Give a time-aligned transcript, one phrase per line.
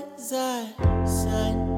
[0.00, 0.66] was I
[1.04, 1.73] sign?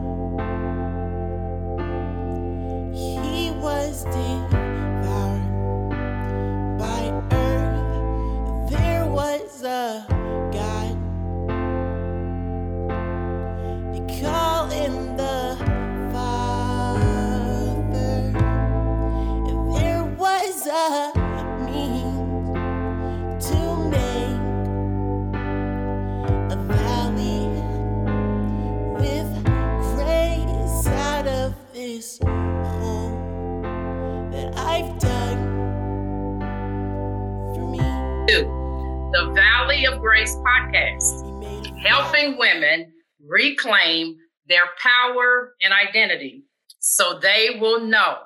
[42.16, 42.92] Helping women
[43.26, 44.16] reclaim
[44.48, 46.45] their power and identity
[46.78, 48.18] so they will know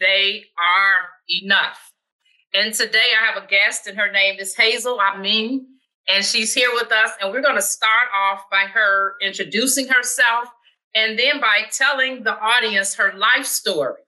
[0.00, 1.92] they are enough.
[2.54, 5.66] And today I have a guest, and her name is Hazel Amin,
[6.08, 7.10] and she's here with us.
[7.20, 10.48] And we're going to start off by her introducing herself
[10.94, 14.00] and then by telling the audience her life story.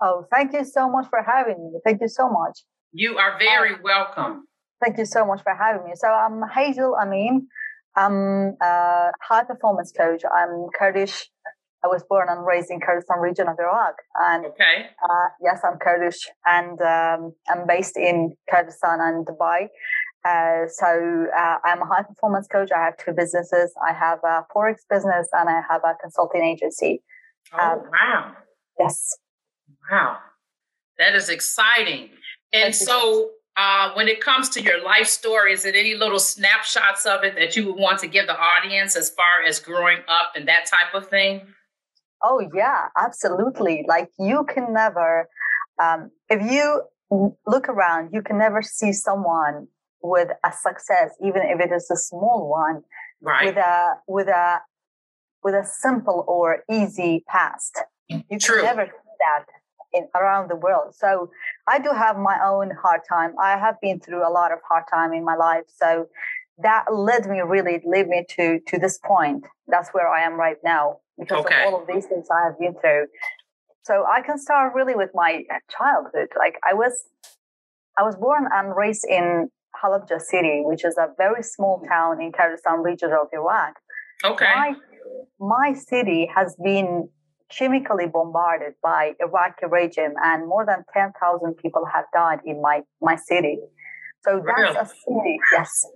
[0.00, 1.78] Oh, thank you so much for having me.
[1.84, 2.60] Thank you so much.
[2.92, 3.82] You are very oh.
[3.82, 4.46] welcome.
[4.82, 5.92] Thank you so much for having me.
[5.94, 7.48] So I'm Hazel Amin.
[7.96, 10.22] I'm a high performance coach.
[10.24, 11.28] I'm Kurdish.
[11.82, 13.94] I was born and raised in Kurdistan region of Iraq.
[14.20, 14.86] And Okay.
[15.02, 19.68] uh, yes, I'm Kurdish and um, I'm based in Kurdistan and Dubai.
[20.22, 22.70] Uh, so uh, I'm a high performance coach.
[22.76, 23.72] I have two businesses.
[23.88, 27.02] I have a Forex business and I have a consulting agency.
[27.54, 28.32] Oh, Um, wow.
[28.78, 29.16] Yes.
[29.90, 30.18] Wow,
[30.98, 32.10] that is exciting.
[32.52, 37.04] And so, uh, when it comes to your life story, is it any little snapshots
[37.06, 40.32] of it that you would want to give the audience as far as growing up
[40.34, 41.42] and that type of thing?
[42.22, 43.84] Oh yeah, absolutely.
[43.88, 45.28] Like you can never,
[45.82, 46.82] um, if you
[47.46, 49.66] look around, you can never see someone
[50.02, 52.82] with a success, even if it is a small one,
[53.22, 53.46] Right.
[53.46, 54.60] with a with a
[55.42, 57.78] with a simple or easy past.
[58.08, 58.56] You True.
[58.56, 59.44] can never see that
[59.92, 60.94] in around the world.
[60.94, 61.30] So
[61.68, 63.34] I do have my own hard time.
[63.40, 65.64] I have been through a lot of hard time in my life.
[65.68, 66.08] So
[66.62, 69.44] that led me really led me to to this point.
[69.68, 71.54] That's where I am right now because Okay.
[71.54, 73.06] of all of these things I have been through.
[73.82, 76.28] So I can start really with my childhood.
[76.38, 76.92] Like I was
[77.98, 79.50] I was born and raised in
[79.82, 83.74] Halabja city, which is a very small town in Kurdistan region of Iraq.
[84.24, 84.44] Okay.
[84.44, 84.74] My,
[85.38, 87.08] my city has been
[87.56, 93.16] chemically bombarded by Iraqi regime and more than 10,000 people have died in my, my
[93.16, 93.58] city.
[94.22, 94.76] So that's Really?
[94.76, 95.86] a city, yes.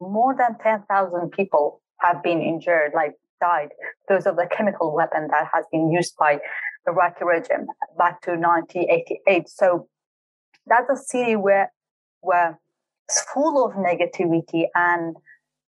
[0.00, 3.70] More than 10,000 people have been injured, like died
[4.06, 6.38] because of the chemical weapon that has been used by
[6.86, 7.66] Iraqi regime
[7.98, 9.48] back to 1988.
[9.48, 9.88] So
[10.66, 11.72] that's a city where,
[12.20, 12.58] where
[13.08, 15.16] it's full of negativity and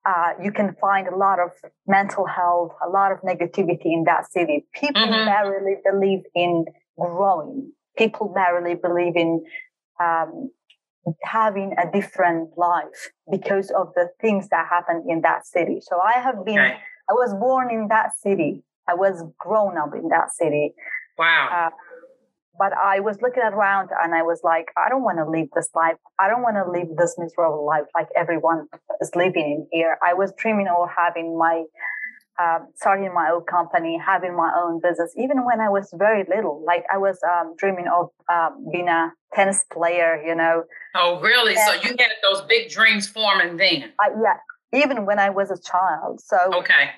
[0.05, 1.51] uh, you can find a lot of
[1.87, 4.65] mental health, a lot of negativity in that city.
[4.73, 5.25] People Mhm.
[5.25, 6.65] barely believe in
[6.99, 7.71] growing.
[7.97, 9.43] People barely believe in
[9.99, 10.51] um,
[11.23, 15.79] having a different life because of the things that happened in that city.
[15.81, 16.79] So I have been, Okay.
[17.09, 18.63] I was born in that city.
[18.87, 20.75] I was grown up in that city.
[21.17, 21.49] Wow.
[21.51, 21.69] Uh,
[22.57, 25.69] but I was looking around and I was like, I don't want to live this
[25.75, 25.95] life.
[26.19, 28.67] I don't want to live this miserable life like everyone
[29.01, 29.97] is living in here.
[30.05, 31.63] I was dreaming of having my,
[32.41, 36.63] um, starting my own company, having my own business, even when I was very little.
[36.65, 40.63] Like I was um, dreaming of um, being a tennis player, you know.
[40.95, 41.55] oh, really?
[41.55, 43.91] So you had those big dreams forming then?
[44.01, 44.37] Yeah,
[44.73, 46.21] even when I was a child.
[46.21, 46.91] So Okay.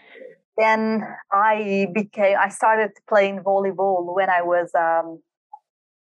[0.57, 5.21] then I became, I started playing volleyball when I was um,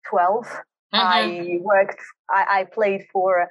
[0.10, 0.46] 12.
[0.94, 1.00] Mhm.
[1.00, 3.48] I worked, I, I played for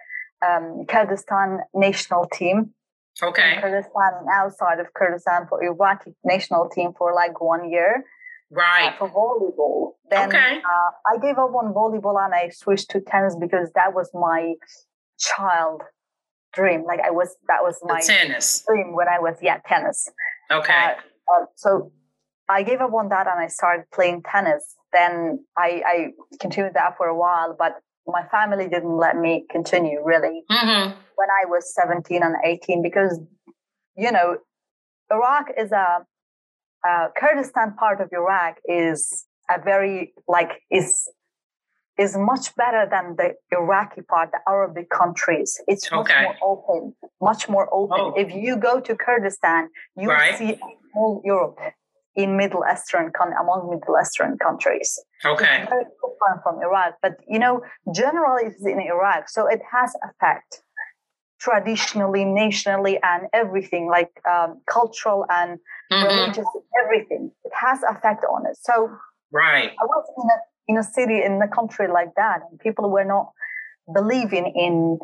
[0.46, 2.74] um, Kurdistan national team
[3.22, 3.58] Okay.
[3.60, 8.94] Kurdistan and outside of Kurdistan for Iraqi national team for like one year uh, Right.
[8.98, 9.92] for volleyball.
[10.10, 10.58] Then Okay.
[10.58, 14.54] uh, I gave up on volleyball and I switched to tennis because that was my
[15.18, 15.82] child
[16.52, 16.84] dream.
[16.84, 18.64] Like I was, that was The my tennis.
[18.66, 20.08] dream when I was, yeah, tennis.
[20.50, 20.94] Okay.
[21.32, 21.92] Uh, so
[22.48, 24.74] I gave up on that and I started playing tennis.
[24.92, 26.08] Then I, I
[26.40, 31.28] continued that for a while, but my family didn't let me continue really hmm when
[31.30, 33.20] I was 17 and 18 because,
[33.96, 34.38] you know,
[35.12, 36.04] Iraq is a,
[36.86, 41.08] uh, Kurdistan part of Iraq is a very, like, is
[41.96, 45.60] is much better than the Iraqi part, the Arabic countries.
[45.68, 46.22] It's much Okay.
[46.22, 48.00] more open, much more open.
[48.00, 48.14] Oh.
[48.16, 50.34] If you go to Kurdistan, you Right.
[50.36, 50.58] see
[50.96, 51.58] all Europe
[52.16, 55.64] in Middle Eastern, among Middle Eastern countries Okay.
[55.68, 57.62] very different from Iraq, but you know,
[57.94, 60.62] generally it's in Iraq, so it has effect.
[61.40, 65.58] traditionally, nationally, and everything like um, cultural and
[65.92, 66.02] Mhm.
[66.08, 66.46] religious,
[66.82, 67.30] everything.
[67.44, 68.56] It has effect on it.
[68.68, 68.74] So
[69.30, 69.70] Right.
[69.82, 70.38] I was in a
[70.70, 73.26] in a city in a country like that, and people were not
[73.92, 74.98] believing in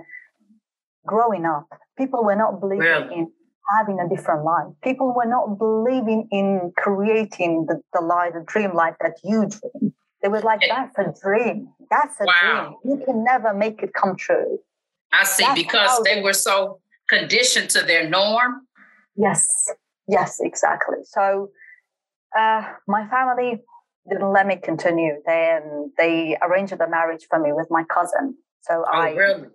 [1.04, 1.66] growing up.
[1.98, 3.32] People were not believing in
[3.76, 4.66] having a different life.
[4.82, 9.94] People were not believing in creating the, the life, the dream life that you dream.
[10.22, 11.72] They were like, "That's a dream.
[11.90, 12.76] That's a Wow.
[12.82, 12.98] dream.
[12.98, 14.58] You can never make it come true."
[15.12, 15.44] I see.
[15.44, 18.66] That's Because they they- were so conditioned to their norm.
[19.16, 19.70] Yes,
[20.06, 20.98] yes, exactly.
[21.04, 21.50] So,
[22.38, 23.62] uh, my family
[24.08, 25.14] didn't let me continue.
[25.26, 28.36] Then they arranged a marriage for me with my cousin.
[28.62, 29.48] So Oh, I, really?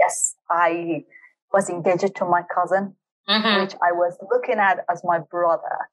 [0.00, 1.04] yes, I
[1.52, 2.96] was engaged to my cousin,
[3.28, 3.62] Mhm.
[3.62, 5.88] which I was looking at as my brother.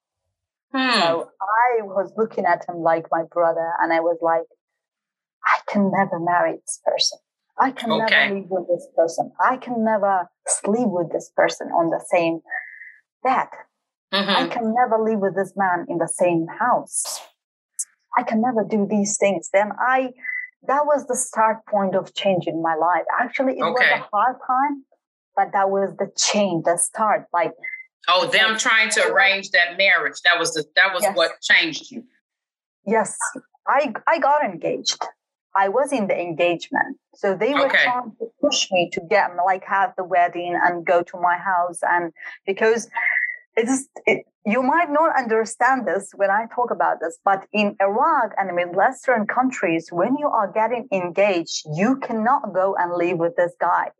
[0.72, 1.00] Hmm.
[1.00, 4.46] So I was looking at him like my brother, and I was like,
[5.44, 7.18] I can never marry this person.
[7.58, 8.04] I can Okay.
[8.04, 9.32] never live with this person.
[9.40, 12.42] I can never sleep with this person on the same
[13.22, 13.48] bed.
[14.12, 14.50] I Mhm.
[14.50, 17.20] can never live with this man in the same house.
[18.16, 19.50] I can never do these things.
[19.50, 20.12] Then I,
[20.64, 23.04] that was the start point of changing my life.
[23.18, 24.84] Actually, it was a hard time,
[25.36, 27.26] but that was the change, the start.
[27.32, 27.52] Like,
[28.08, 30.20] Oh, them trying to arrange that marriage.
[30.24, 31.16] That was the that was Yes.
[31.16, 32.04] what changed you.
[32.84, 33.16] yes,
[33.66, 35.00] I, I got engaged.
[35.54, 36.96] I was in the engagement.
[37.14, 37.84] So they were Okay.
[37.84, 41.78] trying to push me to get, like, have the wedding and go to my house.
[41.82, 42.12] And
[42.46, 42.88] because
[43.56, 47.76] it is, it, you might not understand this when I talk about this, but in
[47.80, 53.18] Iraq and Middle Eastern countries, when you are getting engaged, you cannot go and live
[53.18, 53.90] with this guy.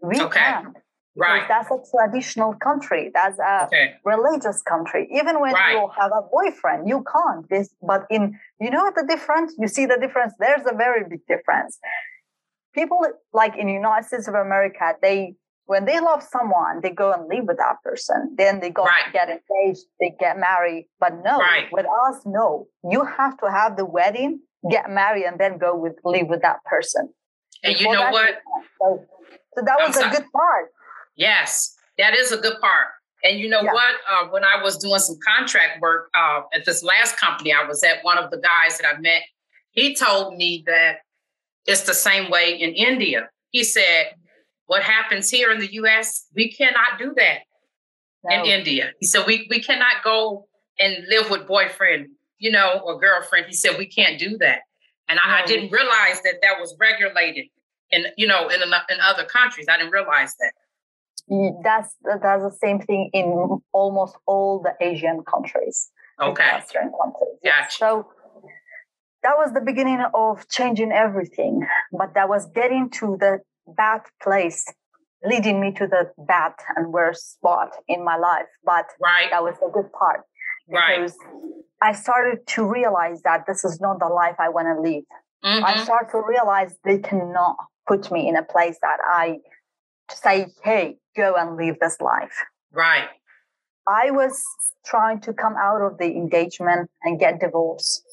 [0.00, 0.40] We Okay.
[0.40, 0.74] can't.
[0.74, 0.82] because
[1.16, 1.48] Right.
[1.48, 3.10] That's a traditional country.
[3.12, 3.96] That's a Okay.
[4.04, 5.08] religious country.
[5.10, 5.72] Even when Right.
[5.72, 7.48] you have a boyfriend, you can't.
[7.48, 9.52] This, but in you know the difference.
[9.58, 10.34] You see the difference.
[10.38, 11.78] There's a very big difference.
[12.72, 15.34] People like in the United States of America, they
[15.66, 18.34] when they love someone, they go and live with that person.
[18.38, 19.12] Then they go Right.
[19.12, 20.88] get engaged, they get married.
[21.00, 21.68] But no, Right.
[21.72, 22.68] with us, no.
[22.84, 24.40] You have to have the wedding,
[24.70, 27.12] get married, and then go with live with that person.
[27.64, 28.40] And you know what?
[28.80, 29.04] So,
[29.58, 30.70] so that was a good part.
[31.16, 32.88] Yes, that is a good part.
[33.24, 33.72] And you know Yeah.
[33.72, 33.94] what?
[34.08, 37.82] Uh, when I was doing some contract work uh, at this last company I was
[37.82, 39.22] at, one of the guys that I met,
[39.70, 40.98] he told me that
[41.66, 43.28] it's the same way in India.
[43.50, 44.14] He said,
[44.66, 47.40] What happens here in the US, we cannot do that
[48.30, 48.92] in India.
[49.00, 52.08] He said, we, we cannot go and live with boyfriend,
[52.38, 53.46] you know, or girlfriend.
[53.46, 54.60] He said, We can't do that.
[55.08, 57.46] And I, I didn't realize that that was regulated
[57.90, 59.66] in, you know, in, in other countries.
[59.68, 60.52] I didn't realize that.
[61.62, 65.90] That's that's the same thing in almost all the Asian countries,
[66.20, 66.52] Okay.
[66.54, 67.38] Western countries.
[67.42, 67.76] Yes.
[67.78, 67.78] Gotcha.
[67.78, 68.08] So
[69.22, 74.64] that was the beginning of changing everything, but that was getting to the bad place,
[75.22, 78.46] leading me to the bad and worst spot in my life.
[78.64, 79.28] But Right.
[79.30, 80.22] that was the good part
[80.68, 80.96] Right.
[80.96, 81.18] because
[81.82, 85.04] I started to realize that this is not the life I want to live.
[85.44, 85.84] I Mhm.
[85.84, 87.56] start to realize they cannot
[87.88, 89.38] put me in a place that I
[90.10, 92.36] say, hey, go and live this life.
[92.72, 93.08] Right.
[93.88, 94.42] I was
[94.84, 98.04] trying to come out of the engagement and get divorced.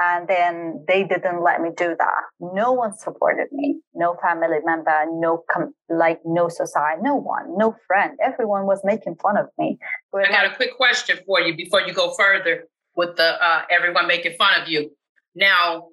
[0.00, 2.22] And then they didn't let me do that.
[2.40, 3.80] No one supported me.
[3.94, 8.18] No family member, no com- like no society, no one, no friend.
[8.22, 9.78] Everyone was making fun of me.
[10.12, 12.64] Were I got like, a quick question for you before you go further
[12.96, 14.90] with the uh, everyone making fun of you.
[15.36, 15.88] Now,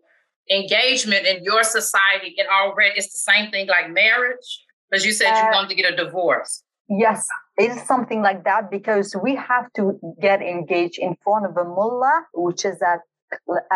[0.49, 4.47] engagement in your society, it already it's the same thing like marriage,
[4.89, 6.63] because you said you Uh, wanted to get a divorce.
[6.89, 7.27] Yes,
[7.57, 12.25] it's something like that because we have to get engaged in front of a mullah,
[12.33, 12.95] which is a,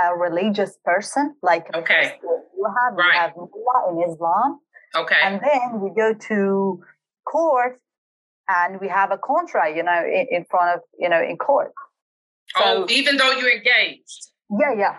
[0.03, 1.35] a religious person.
[1.43, 2.17] Like Okay.
[2.23, 3.13] you have, Right.
[3.13, 4.59] have mullah in Islam,
[4.95, 5.19] Okay.
[5.23, 6.83] and then we go to
[7.25, 7.79] court
[8.49, 11.71] and we have a contract, you know, in, in front of you know in court.
[12.55, 14.19] oh, even though you're engaged.
[14.61, 14.95] Yeah, yeah.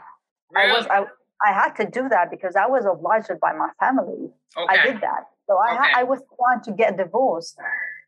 [0.57, 1.07] I was Really?
[1.07, 1.07] I,
[1.42, 4.30] I had to do that because I was obliged by my family.
[4.56, 4.66] okay.
[4.68, 5.24] I did that.
[5.46, 5.92] So I, Okay.
[5.96, 7.56] I was trying to get divorced,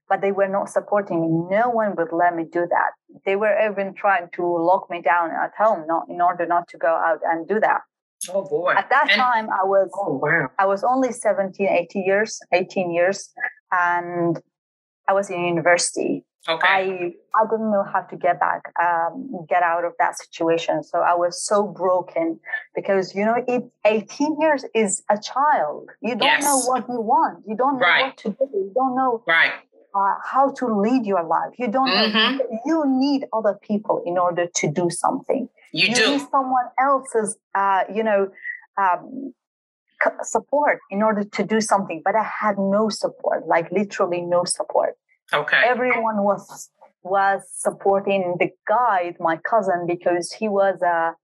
[0.08, 1.28] but they were not supporting me.
[1.56, 2.90] No one would let me do that.
[3.26, 6.78] They were even trying to lock me down at home, not in order not to
[6.78, 7.82] go out and do that.
[8.32, 8.72] Oh boy.
[8.72, 10.48] At that And- time, I was Oh wow.
[10.58, 13.32] I was only 17, 18 years, 18 years,
[13.70, 14.40] and
[15.08, 16.24] I was in university.
[16.48, 16.66] Okay.
[16.68, 16.80] I
[17.34, 20.84] I didn't know how to get back, um, get out of that situation.
[20.84, 22.38] So I was so broken
[22.74, 25.88] because you know, it, 18 years is a child.
[26.00, 27.42] You don't know what you want.
[27.48, 28.04] You don't know Right.
[28.06, 28.46] what to do.
[28.52, 29.54] You don't know right.
[29.92, 31.52] uh, how to lead your life.
[31.58, 32.06] You don't know.
[32.14, 32.38] Mhm.
[32.64, 35.48] You need other people in order to do something.
[35.72, 36.10] You, You do.
[36.12, 38.28] need someone else's, uh, you know,
[38.78, 39.34] um,
[40.22, 44.94] support in order to do something, but I had no support, like literally no support.
[45.32, 45.62] Okay.
[45.64, 46.70] Everyone was
[47.02, 51.14] was supporting the guy, my cousin, because he was a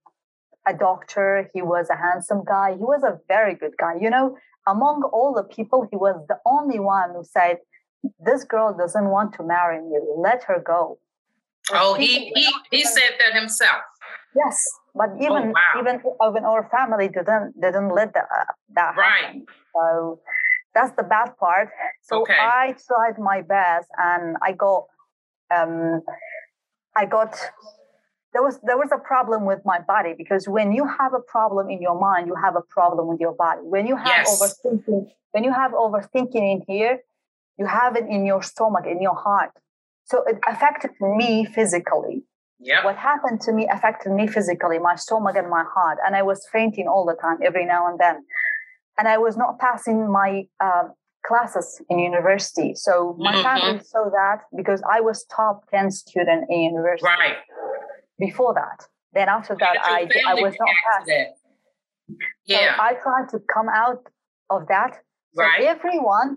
[0.67, 1.51] a doctor.
[1.55, 2.73] He was a handsome guy.
[2.73, 3.95] He was a very good guy.
[4.01, 4.37] You know,
[4.67, 7.59] among all the people, he was the only one who said,
[8.21, 9.99] "This girl doesn't want to marry me.
[10.17, 10.99] Let her go."
[11.73, 13.83] Oh, he he he said that himself.
[14.35, 15.75] Yes, but Oh, even wow.
[15.81, 19.25] even even our family didn't didn't let that uh, that Right.
[19.25, 19.47] happen.
[19.75, 20.21] So
[20.75, 21.69] that's the bad part.
[22.03, 22.37] So Okay.
[22.39, 24.85] I tried my best, and I got
[25.55, 26.01] um
[26.97, 27.35] I got
[28.33, 31.69] there was there was a problem with my body because when you have a problem
[31.69, 33.61] in your mind, you have a problem with your body.
[33.63, 34.29] When you have Yes.
[34.29, 37.01] overthinking, when you have overthinking in here,
[37.59, 39.51] you have it in your stomach, in your heart.
[40.05, 42.25] So it affected me physically
[42.65, 42.85] Yep.
[42.85, 46.47] what happened to me affected me physically, my stomach and my heart, and I was
[46.53, 48.25] fainting all the time, every now and then,
[48.99, 50.85] and I was not passing my uh,
[51.27, 52.75] classes in university.
[52.75, 53.43] So my Mhm.
[53.43, 57.39] family saw that because I was top ten student in university Right.
[58.19, 58.87] before that.
[59.13, 61.15] Then after that, I I was not passing.
[61.19, 61.37] that?
[62.45, 62.77] So Yeah.
[62.79, 64.03] I tried to come out
[64.51, 64.93] of that.
[65.35, 65.65] So Right.
[65.75, 66.31] everyone,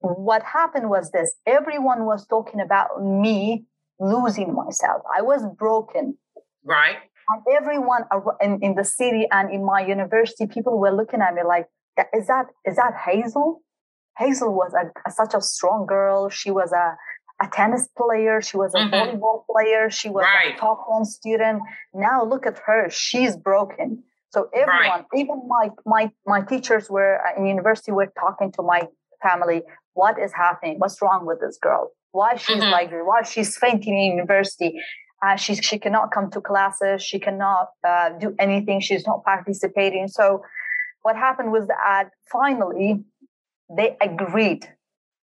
[0.00, 3.66] what happened was this: everyone was talking about me
[4.00, 5.02] losing myself.
[5.16, 6.16] I was broken.
[6.64, 6.96] Right.
[7.28, 8.02] and everyone
[8.40, 12.08] in, in the city and in my university people were looking at me like "That-
[12.18, 13.60] is that is that hazel
[14.18, 16.86] hazel was a, a- such a strong girl she was a,
[17.44, 18.90] a tennis player she was a Mhm.
[18.94, 20.54] volleyball player she was Right.
[20.54, 24.02] a top one student now look at her she's broken
[24.34, 28.80] so everyone even my my my teachers were uh, in university were talking to my
[29.22, 29.62] family
[30.00, 32.70] what is happening what's wrong with this girl why she's Mhm.
[32.76, 34.70] like why she's fainting in university
[35.24, 37.02] uh, she she cannot come to classes.
[37.02, 38.80] She cannot uh, do anything.
[38.80, 40.06] She's not participating.
[40.08, 40.42] So,
[41.02, 43.04] what happened was that finally
[43.78, 44.62] they agreed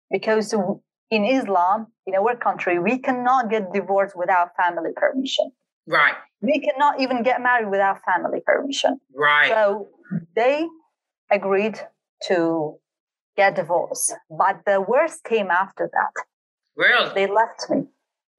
[0.09, 0.53] because
[1.17, 5.51] in Islam, in our country, we cannot get divorced without family permission.
[5.87, 6.15] Right.
[6.41, 9.01] We cannot even get married without family permission.
[9.13, 9.49] Right.
[9.49, 9.87] So
[10.35, 10.67] they
[11.29, 11.77] agreed
[12.29, 12.37] to
[13.35, 14.13] get divorced.
[14.29, 16.13] But the worst came after that.
[16.75, 17.13] Really?
[17.13, 17.85] They left me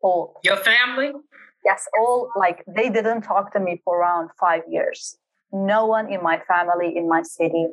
[0.02, 0.40] all.
[0.42, 1.12] Your family?
[1.64, 5.16] Yes, all like they didn't talk to me for around five years.
[5.52, 7.66] No one in my family, in my city,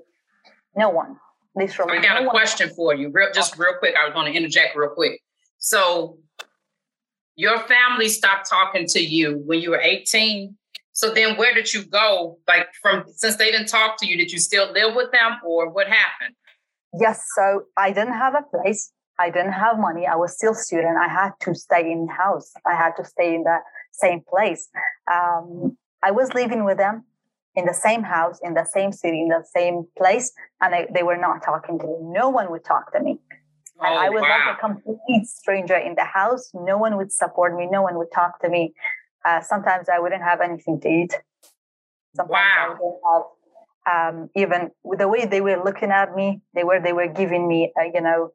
[0.76, 1.18] no one.
[1.56, 3.96] Literally, I got no a question for you, real just real quick.
[3.96, 5.22] I was going to interject real quick.
[5.58, 6.20] So,
[7.36, 10.56] your family stopped talking to you when you were 18.
[10.92, 12.40] So then, where did you go?
[12.48, 15.70] Like from since they didn't talk to you, did you still live with them, or
[15.70, 16.36] what happened?
[17.00, 18.92] Yes, so I didn't have a place.
[19.19, 20.05] I didn't have money.
[20.05, 20.97] I was still student.
[20.97, 22.51] I had to stay in house.
[22.65, 23.59] I had to stay in the
[23.91, 24.69] same place.
[25.12, 27.03] Um, I was living with them
[27.55, 30.31] in the same house, in the same city, in the same place,
[30.62, 31.95] and I, they were not talking to me.
[32.01, 33.19] No one would talk to me.
[33.81, 34.29] And oh I was wow!
[34.29, 36.51] like a complete stranger in the house.
[36.53, 37.67] No one would support me.
[37.71, 38.74] No one would talk to me.
[39.25, 41.13] Uh, sometimes I wouldn't have anything to eat.
[42.15, 42.77] Sometimes I Wow.
[42.79, 43.24] wouldn't have
[43.88, 46.41] um, even with the way they were looking at me.
[46.53, 48.31] They were they were giving me, uh, you know,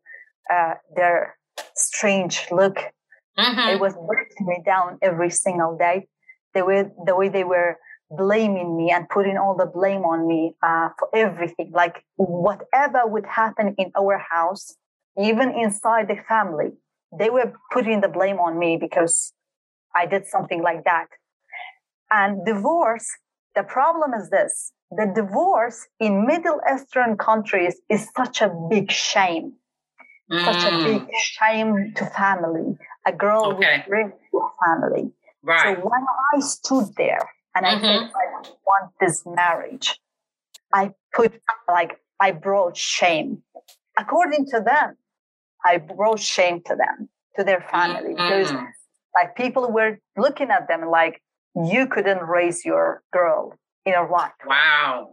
[0.50, 1.36] uh, their
[1.74, 2.76] strange look.
[3.38, 3.74] Mhm.
[3.74, 6.08] It was breaking me down every single day.
[6.54, 7.78] The way the way they were
[8.10, 11.70] blaming me and putting all the blame on me uh, for everything.
[11.72, 14.76] Like whatever would happen in our house,
[15.18, 16.72] even inside the family,
[17.18, 19.32] they were putting the blame on me because
[19.94, 21.06] I did something like that.
[22.10, 23.08] And divorce,
[23.54, 29.54] the problem is this: the divorce in Middle Eastern countries is such a big shame
[30.30, 32.76] such a Mm, big shame to family.
[33.06, 33.58] A girl Okay.
[33.78, 35.12] would bring to a family.
[35.42, 35.60] right.
[35.60, 38.10] So when I stood there and I said, Mhm.
[38.14, 40.00] I don't want this marriage,
[40.72, 43.42] I put like I brought shame.
[43.98, 44.96] According to them,
[45.64, 48.72] I brought shame to them, to their family, because Mhm.
[49.16, 51.22] like people were looking at them like
[51.54, 55.10] you couldn't raise your girl in a right Wow.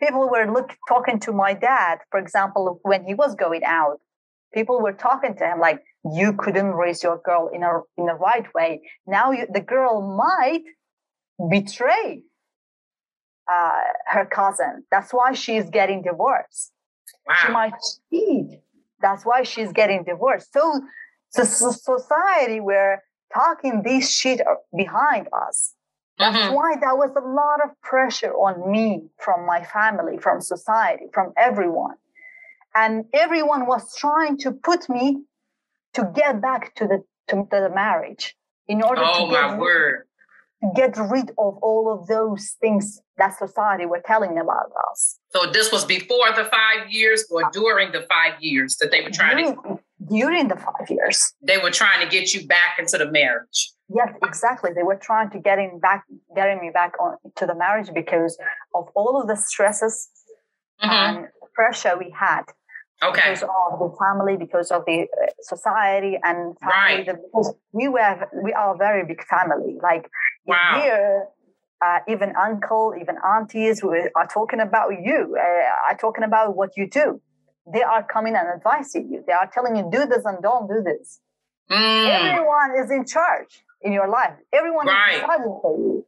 [0.00, 4.00] people were look talking to my dad for example when he was going out
[4.56, 5.78] people were talking to him like
[6.20, 8.70] you couldn't raise your girl in a in a right way.
[9.06, 9.94] Now you, the girl
[10.26, 10.64] might
[11.50, 12.22] betray
[13.52, 14.84] uh, her cousin.
[14.90, 16.72] That's why she's getting divorced.
[17.40, 17.74] She might
[18.10, 18.48] cheat.
[19.00, 20.52] That's why she's getting divorced.
[20.52, 20.64] So
[21.28, 23.02] so, so society were
[23.34, 24.40] talking this shit
[24.82, 25.74] behind us.
[26.18, 26.54] That's Mhm.
[26.56, 28.86] why there was a lot of pressure on me
[29.24, 31.96] from my family, from society, from everyone.
[32.76, 35.22] And everyone was trying to put me
[35.94, 38.36] to get back to the to, the marriage
[38.68, 40.06] in order Oh to get my word.
[40.76, 45.18] get rid of all of those things that society were telling about us.
[45.30, 49.10] So this was before the five years or during the five years that they were
[49.10, 51.32] trying during, to during the five years.
[51.42, 53.72] they were trying to get you back into the marriage.
[53.88, 54.70] Yes, exactly.
[54.74, 56.04] They were trying to getting back,
[56.34, 58.36] getting me back on to the marriage because
[58.74, 60.08] of all of the stresses
[60.82, 60.90] Mhm.
[60.90, 62.42] and pressure we had
[63.02, 63.20] Okay.
[63.30, 67.04] because of the family, because of the uh, society and family.
[67.04, 67.06] Right.
[67.06, 69.76] Because we were, we are a very big family.
[69.82, 70.08] Like
[70.46, 70.80] Wow.
[70.80, 71.26] here,
[71.84, 76.70] uh, even uncle, even aunties who are talking about you, uh, are talking about what
[76.76, 77.20] you do.
[77.72, 79.24] They are coming and advising you.
[79.26, 81.20] They are telling you do this and don't do this.
[81.70, 84.34] Mm, Everyone is in charge in your life.
[84.52, 85.14] Everyone Right.
[85.16, 86.06] is deciding for you.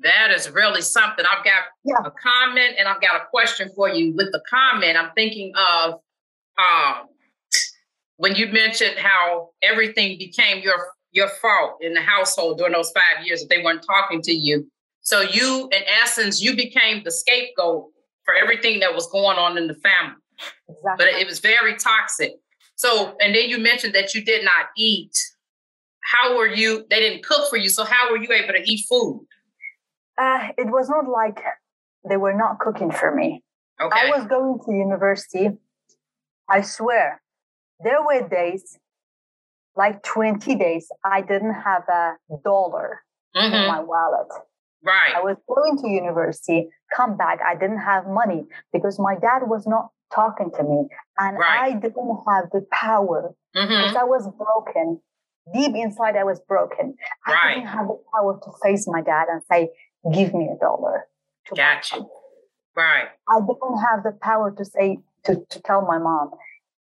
[0.00, 1.24] That is really something.
[1.24, 1.96] I've got Yeah.
[2.04, 4.12] a comment and I've got a question for you.
[4.14, 6.00] With the comment, I'm thinking of
[6.58, 7.08] um,
[8.16, 10.76] when you mentioned how everything became your
[11.12, 14.68] your fault in the household during those five years that they weren't talking to you.
[15.02, 17.86] So you, in essence, you became the scapegoat
[18.24, 20.16] for everything that was going on in the family.
[20.68, 20.94] Exactly.
[20.98, 22.32] but it was very toxic.
[22.74, 25.16] So, and then you mentioned that you did not eat.
[26.02, 26.84] How were you?
[26.90, 27.68] They didn't cook for you.
[27.68, 29.24] So, how were you able to eat food?
[30.18, 31.40] Uh, it was not like
[32.08, 33.42] they were not cooking for me.
[33.80, 34.00] Okay.
[34.06, 35.50] I was going to university.
[36.48, 37.22] I swear,
[37.82, 38.78] there were days,
[39.76, 43.02] like 20 days, I didn't have a dollar
[43.34, 43.66] in Mhm.
[43.66, 44.28] my wallet.
[44.82, 45.16] Right.
[45.16, 49.66] I was going to university, come back, I didn't have money because my dad was
[49.66, 50.88] not talking to me.
[51.18, 51.60] And Right.
[51.60, 55.00] I didn't have the power hmm because I was broken.
[55.52, 56.94] Deep inside, I was broken.
[57.26, 57.54] I Right.
[57.54, 59.70] didn't have the power to face my dad and say,
[60.12, 61.06] Give me a dollar.
[61.46, 62.00] To Gotcha.
[62.76, 63.08] Right.
[63.28, 66.32] I don't have the power to say to, to tell my mom,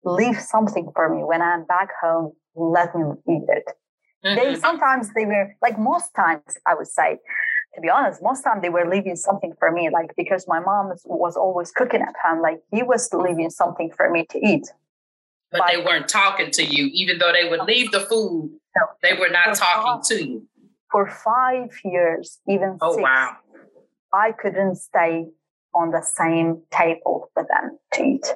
[0.03, 2.33] leave something for me when I'm back home.
[2.55, 3.65] Let me eat it.
[4.23, 4.57] They Mhm.
[4.61, 7.19] sometimes they were like most times I would say,
[7.75, 10.93] to be honest, most time they were leaving something for me, like because my mom
[11.05, 14.71] was- always cooking at home, like he was leaving something for me to eat.
[15.51, 18.59] But they weren't talking to you, even though they would leave the food.
[18.75, 18.87] No.
[19.03, 20.47] They were not talking to you.
[20.93, 23.35] For five years, even Oh six, wow.
[24.13, 25.25] I couldn't stay
[25.73, 28.27] on the same table with them to eat.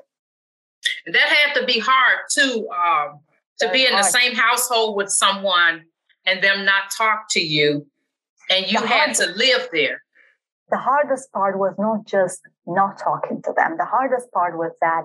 [1.06, 2.68] That had to be hard too.
[2.72, 3.20] Um,
[3.60, 5.84] to Very be in the same household with someone
[6.26, 7.86] and them not talk to you,
[8.50, 10.02] and you The had hard- to live there.
[10.72, 13.78] the hardest part was not just not talking to them.
[13.78, 15.04] The hardest part was that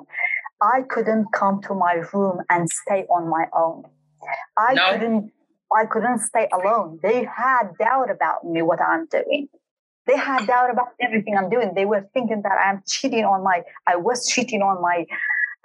[0.63, 3.85] I couldn't come to my room and stay on my own.
[4.57, 4.93] I No.
[4.93, 5.33] couldn't
[5.77, 6.99] I couldn't stay alone.
[7.03, 9.49] They had doubt about me what I'm doing.
[10.07, 11.73] They had doubt about everything I'm doing.
[11.75, 15.07] They were thinking that I'm cheating on my I was cheating on my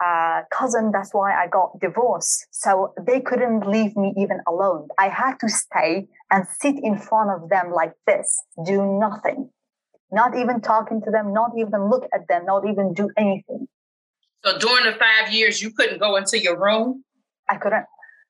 [0.03, 0.91] uh, cousin.
[0.91, 2.47] That's why I got divorced.
[2.51, 4.89] So they couldn't leave me even alone.
[4.97, 9.49] I had to stay and sit in front of them like this, do nothing
[10.11, 13.67] not even talking to them, not even look at them, not even do anything.
[14.43, 17.03] So during the five years, you couldn't go into your room.
[17.49, 17.85] I couldn't.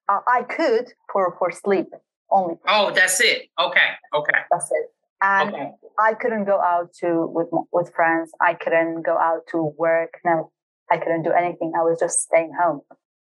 [0.09, 1.87] Uh, I could for for sleep
[2.31, 2.55] only.
[2.67, 3.49] Oh, that's it.
[3.59, 3.89] Okay.
[4.13, 4.39] Okay.
[4.51, 4.87] That's it.
[5.21, 5.71] And Okay.
[5.99, 8.31] I couldn't go out to with with friends.
[8.39, 10.19] I couldn't go out to work.
[10.23, 10.51] No,
[10.91, 11.73] I couldn't do anything.
[11.77, 12.81] I was just staying home.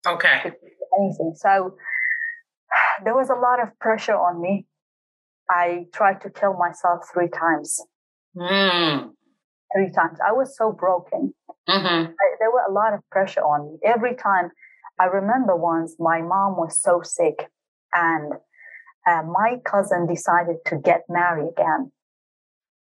[0.08, 0.54] Okay.
[1.00, 1.34] anything.
[1.36, 1.76] So
[3.04, 4.66] there was a lot of pressure on me.
[5.50, 7.82] I tried to kill myself three times.
[8.38, 9.12] Mm.
[9.76, 10.20] Three times.
[10.26, 11.34] I was so broken.
[11.68, 12.12] Mm-hmm.
[12.12, 14.52] I, there were a lot of pressure on me every time.
[15.02, 17.50] I remember once my mom was so sick,
[17.92, 18.34] and
[19.10, 21.92] uh, my cousin decided to get married again.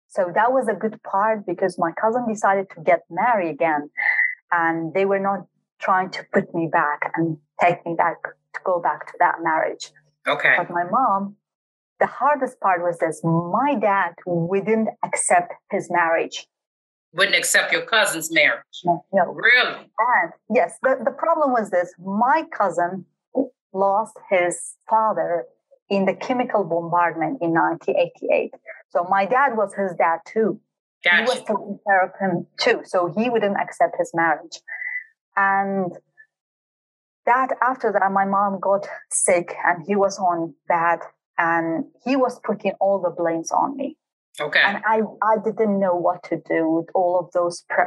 [0.07, 3.89] So that was a good part because my cousin decided to get married again,
[4.51, 5.47] and they were not
[5.81, 8.17] trying to put me back and take me back
[8.53, 9.91] to go back to that marriage.
[10.27, 10.53] Okay.
[10.59, 11.37] But my mom,
[11.99, 16.45] the hardest part was this: my dad wouldn't accept his marriage.
[17.15, 18.61] Wouldn't accept your cousin's marriage.
[18.83, 19.89] No, no, Really?
[19.97, 23.05] And yes, the, the problem was this my cousin
[23.73, 25.45] lost his father
[25.89, 28.51] in the chemical bombardment in 1988.
[28.89, 30.59] So my dad was his dad too.
[31.03, 31.39] He was Gotcha.
[31.41, 32.81] taking care of him too.
[32.83, 34.59] So he wouldn't accept his marriage.
[35.37, 35.91] And
[37.25, 40.99] that after that, my mom got sick and he was on bad
[41.37, 43.97] and he was putting all the blames on me
[44.39, 44.61] Okay.
[44.63, 47.85] and I, I didn't know what to do with all of those pre-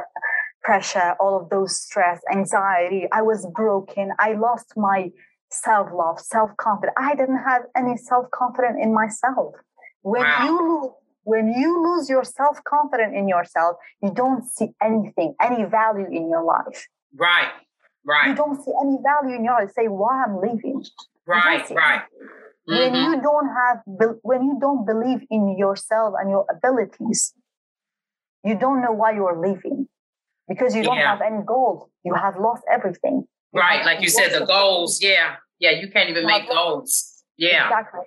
[0.63, 3.07] pressure, all of those stress, anxiety.
[3.11, 4.11] I was broken.
[4.19, 5.11] I lost my
[5.51, 6.95] self love, self confidence.
[6.97, 9.55] I didn't have any self confidence in myself.
[10.01, 10.45] When Wow.
[10.45, 10.91] you lose,
[11.23, 16.29] when you lose your self confidence in yourself, you don't see anything, any value in
[16.29, 16.87] your life.
[17.15, 17.51] Right.
[18.05, 18.29] Right.
[18.29, 19.71] You don't see any value in your life.
[19.71, 20.83] Say why I'm leaving.
[21.27, 21.67] Right.
[21.67, 21.75] see
[22.69, 22.79] Right.
[22.79, 23.13] when mm-hmm.
[23.13, 23.77] you don't have
[24.21, 27.33] when you don't believe in yourself and your abilities
[28.43, 29.87] you don't know why you're leaving
[30.47, 31.11] because you don't Yeah.
[31.11, 35.01] have any goals you have lost everything You Right, like you said, the goals.
[35.01, 35.71] Yeah, yeah.
[35.81, 37.23] You can't even make goals.
[37.37, 37.65] Yeah.
[37.65, 38.05] exactly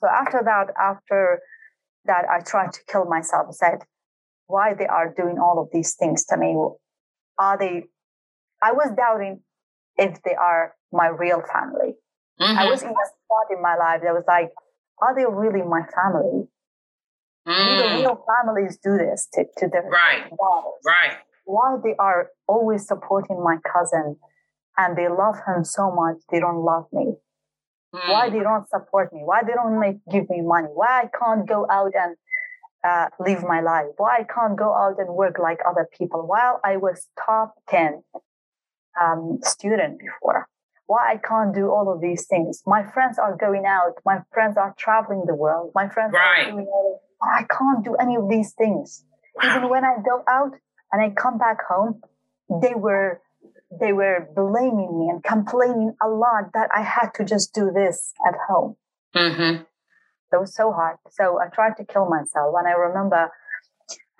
[0.00, 1.40] so after that after
[2.04, 3.78] that i tried to kill myself I said
[4.48, 6.50] why they are doing all of these things to me
[7.38, 7.84] are they
[8.68, 9.40] i was doubting
[9.96, 11.94] if they are my real family
[12.42, 12.70] I Mhm.
[12.70, 14.52] was in a spot in my life that was like,
[14.98, 16.48] are they really my family?
[17.46, 18.00] Mm.
[18.00, 20.30] real families do this to, to their Right.
[20.30, 20.80] daughters?
[20.86, 21.18] Right.
[21.44, 24.16] Why they are always supporting my cousin
[24.76, 27.16] and they love him so much, they don't love me.
[27.90, 28.32] Why Mm.
[28.32, 29.24] they don't support me?
[29.24, 30.68] Why they don't make give me money?
[30.68, 32.16] Why I can't go out and
[32.84, 33.88] uh, live my life?
[33.96, 36.26] Why I can't go out and work like other people?
[36.26, 38.02] While I was top ten
[39.00, 40.48] um, student before,
[40.92, 42.62] why I can't do all of these things?
[42.76, 43.94] My friends are going out.
[44.04, 45.66] My friends are traveling the world.
[45.74, 46.48] My friends Right.
[46.48, 47.00] are doing all.
[47.40, 48.86] I can't do any of these things.
[49.46, 50.52] Even when I go out
[50.90, 51.92] and I come back home,
[52.64, 53.10] they were
[53.84, 57.96] they were blaming me and complaining a lot that I had to just do this
[58.28, 58.70] at home.
[59.16, 59.54] Mhm.
[60.32, 60.96] It was so hard.
[61.18, 62.50] So I tried to kill myself.
[62.58, 63.22] And I remember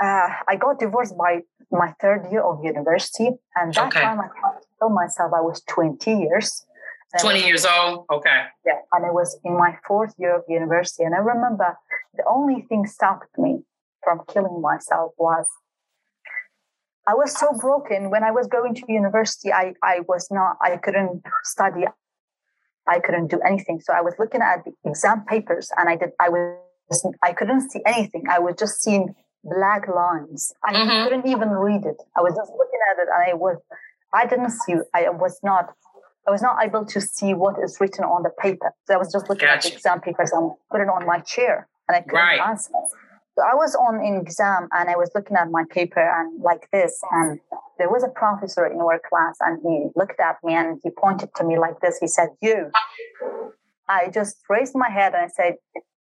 [0.06, 1.32] uh, I got divorced by
[1.72, 3.30] my third year of university.
[3.56, 4.00] And that Okay.
[4.02, 4.28] time I
[4.78, 6.66] told myself, I was 20 years.
[7.20, 8.06] 20 was- years old.
[8.10, 8.44] Okay.
[8.64, 8.78] Yeah.
[8.92, 11.04] And it was in my fourth year of university.
[11.04, 11.76] And I remember
[12.14, 13.64] the only thing stopped me
[14.02, 15.46] from killing myself was
[17.06, 19.52] I was so broken when I was going to university.
[19.52, 21.84] I, I was not, I couldn't study.
[22.86, 23.80] I couldn't do anything.
[23.80, 27.70] So I was looking at the exam papers and I did, I was, I couldn't
[27.70, 28.24] see anything.
[28.30, 30.54] I was just seeing black lines.
[30.64, 31.02] I Mhm.
[31.04, 31.96] couldn't even read it.
[32.16, 33.58] I was just looking at it and I was,
[34.12, 35.74] I didn't see, I was not,
[36.26, 38.72] I was not able to see what is written on the paper.
[38.86, 39.74] So I was just looking at the Gotcha.
[39.76, 42.40] exam papers and put it on my chair and I couldn't Right.
[42.40, 42.72] answer.
[43.34, 46.68] So I was on an exam and I was looking at my paper and like
[46.70, 47.40] this, and
[47.78, 51.34] there was a professor in our class and he looked at me and he pointed
[51.36, 51.96] to me like this.
[51.98, 52.70] He said, You.
[53.88, 55.54] I just raised my head and I said,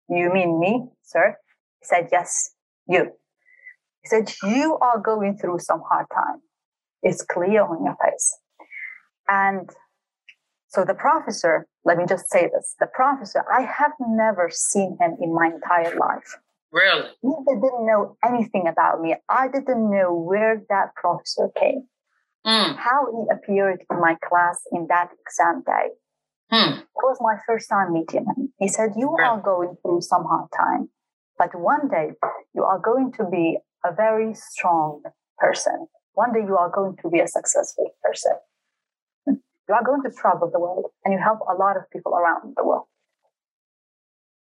[0.09, 1.37] You mean me, sir?
[1.81, 2.55] He said, Yes,
[2.89, 3.13] you.
[4.03, 6.41] He said, You are going through some hard time.
[7.03, 8.39] It's clear on your face.
[9.29, 9.71] And
[10.69, 15.17] so the professor, let me just say this the professor, I have never seen him
[15.21, 16.37] in my entire life.
[16.73, 17.09] Really?
[17.21, 19.15] He didn't know anything about me.
[19.29, 21.89] I didn't know where that professor came,
[22.47, 22.77] Mm.
[22.77, 25.91] how he appeared in my class in that exam day.
[26.51, 26.81] Hmm.
[26.81, 28.53] It was my first time meeting him.
[28.59, 29.29] He said, You Right.
[29.29, 30.89] are going through some hard time,
[31.39, 32.15] but one day
[32.55, 35.03] you are going to be a very strong
[35.39, 35.87] person.
[36.15, 38.33] One day you are going to be a successful person.
[39.69, 42.55] You are going to travel the world and you help a lot of people around
[42.57, 42.87] the world.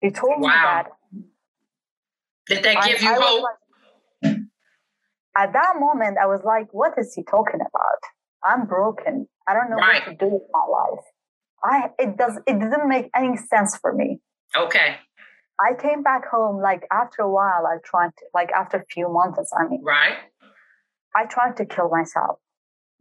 [0.01, 0.61] He told me Wow.
[0.63, 0.87] that
[2.47, 3.43] Did they I- give you I hope?
[3.43, 4.37] like-
[5.37, 8.01] at that moment, I was like, what is he talking about?
[8.43, 9.29] I'm broken.
[9.47, 10.01] I don't know Right.
[10.05, 11.05] what to do with my life.
[11.63, 14.19] I it does it didn't make any sense for me.
[14.55, 14.97] okay.
[15.63, 19.07] I came back home like after a while I tried to like after a few
[19.09, 20.17] months, I mean, Right.
[21.15, 22.39] I tried to kill myself.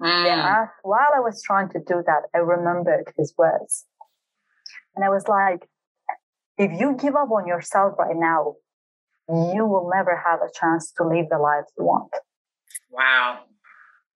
[0.01, 0.45] Then Mm.
[0.45, 3.87] I, while I was trying to do that, I remembered his words.
[4.95, 5.69] And I was like,
[6.59, 8.57] if you give up on yourself right now,
[9.29, 12.13] you will never have a chance to live the life you want.
[12.91, 13.45] Wow.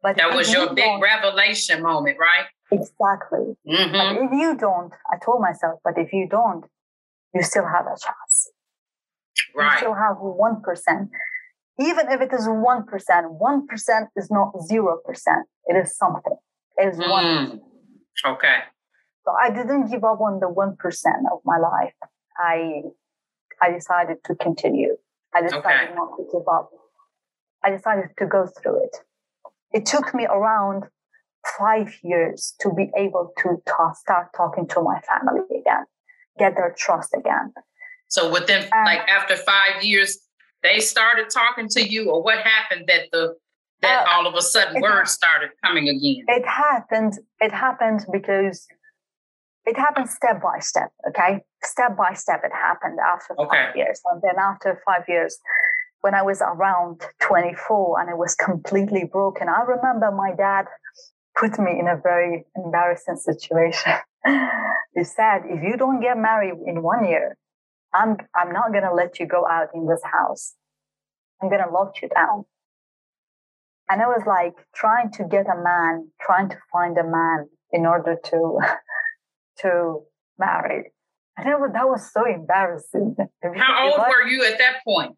[0.03, 2.47] But That was you your big revelation moment, right?
[2.71, 3.57] Exactly.
[3.65, 6.65] hmm But if you don't, I told myself, but if you don't,
[7.35, 8.24] you still have a chance.
[9.57, 11.09] You still have 1%.
[11.81, 15.43] Even if it is 1%, 1% is not 0%.
[15.67, 16.37] It is something.
[16.77, 17.07] It is 1%.
[17.09, 17.61] Mm.
[18.27, 18.59] Okay.
[19.25, 21.95] So I didn't give up on the 1% of my life.
[22.39, 22.83] I
[23.63, 24.97] I decided to continue.
[25.35, 25.95] I decided Okay.
[25.95, 26.71] not to give up.
[27.63, 28.97] I decided to go through it.
[29.73, 30.85] It took me around
[31.59, 35.85] five years to be able to ta- start talking to my family again,
[36.39, 37.53] get their trust again.
[38.15, 40.11] So within Um, like after five years,
[40.63, 43.35] they started talking to you, or what happened that the
[43.83, 46.25] that Uh, all of a sudden words started coming again?
[46.39, 47.15] It happened.
[47.47, 48.59] It happened because
[49.71, 50.91] it happened step by step.
[51.09, 51.33] Okay,
[51.65, 53.65] step by step, it happened after Okay.
[53.67, 55.33] five years, and then after five years,
[56.03, 60.65] when I was around 24 and I was completely broken, I remember my dad
[61.41, 63.93] put me in a very embarrassing situation.
[64.97, 67.37] he said, "If you don't get married in one year,
[67.95, 70.55] I'm I'm not gonna let you go out in this house.
[71.41, 72.45] I'm gonna lock you down."
[73.89, 77.87] And I was like trying to get a man, trying to find a man in
[77.87, 78.59] order to
[79.59, 80.01] to
[80.39, 80.93] marry.
[81.37, 83.17] And that was, that was so embarrassing.
[83.57, 85.17] How old were you at that point?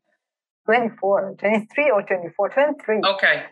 [0.65, 3.01] 24, 23 or 24, 23.
[3.05, 3.45] Okay.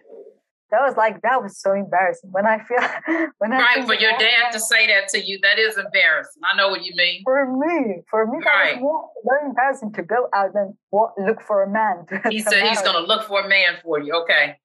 [0.74, 2.32] That was like, that was so embarrassing.
[2.32, 5.56] When I feel, when I Right, for your dad to say that to you, that
[5.56, 6.42] is embarrassing.
[6.42, 7.22] I know what you mean.
[7.22, 8.74] For me, for me, that Right.
[8.74, 10.74] was more, very embarrassing to go out and
[11.16, 12.06] look for a man.
[12.08, 14.14] To, He to said he's going to look for a man for you.
[14.22, 14.58] Okay.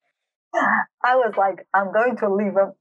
[1.05, 2.73] I was like, I'm going to leave a,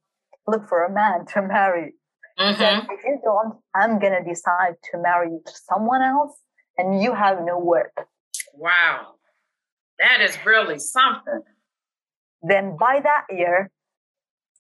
[0.46, 1.92] look for a man to marry.
[2.38, 2.92] He said, mm-hmm.
[2.92, 6.38] if you don't, I'm gonna decide to marry you to someone else,
[6.78, 7.92] and you have no work.
[8.54, 9.16] Wow.
[9.98, 11.42] That is really something.
[12.42, 13.70] Then by that year,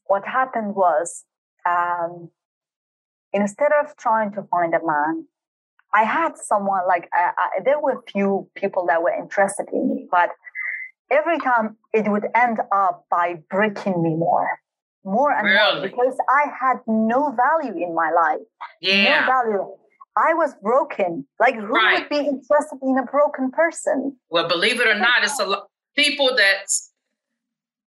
[0.06, 1.24] what happened was,
[1.68, 2.30] um,
[3.32, 5.26] instead of trying to find a man,
[5.94, 10.06] I had someone like I, I, there were few people that were interested in me,
[10.10, 10.30] but
[11.10, 14.48] every time it would end up by breaking me more,
[15.04, 18.40] more and more because I had no value in my life.
[18.82, 19.26] no Yeah.
[19.26, 19.76] value.
[20.16, 21.26] I was broken.
[21.38, 22.00] Like, who Right.
[22.00, 24.18] would be interested in a broken person?
[24.30, 26.87] Well, believe it or not, it's a lot people that's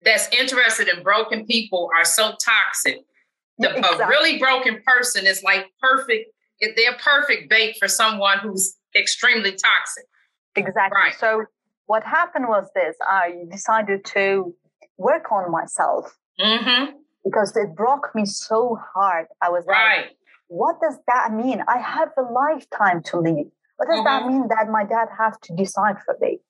[0.02, 2.98] that's interested in broken people are so toxic.
[3.58, 4.04] The, Exactly.
[4.04, 6.30] A really broken person is like perfect.
[6.60, 10.04] They're perfect bait for someone who's extremely toxic.
[10.56, 10.96] Exactly.
[10.96, 11.14] Right.
[11.18, 11.44] So,
[11.86, 14.54] what happened was this I decided to
[14.98, 16.96] work on myself Mm-hmm.
[17.24, 19.26] because it broke me so hard.
[19.42, 20.16] I was like,
[20.48, 21.62] what does that mean?
[21.68, 23.46] I have a lifetime to live.
[23.76, 24.28] What does that Mhm.
[24.28, 26.40] mean that my dad have to decide for me?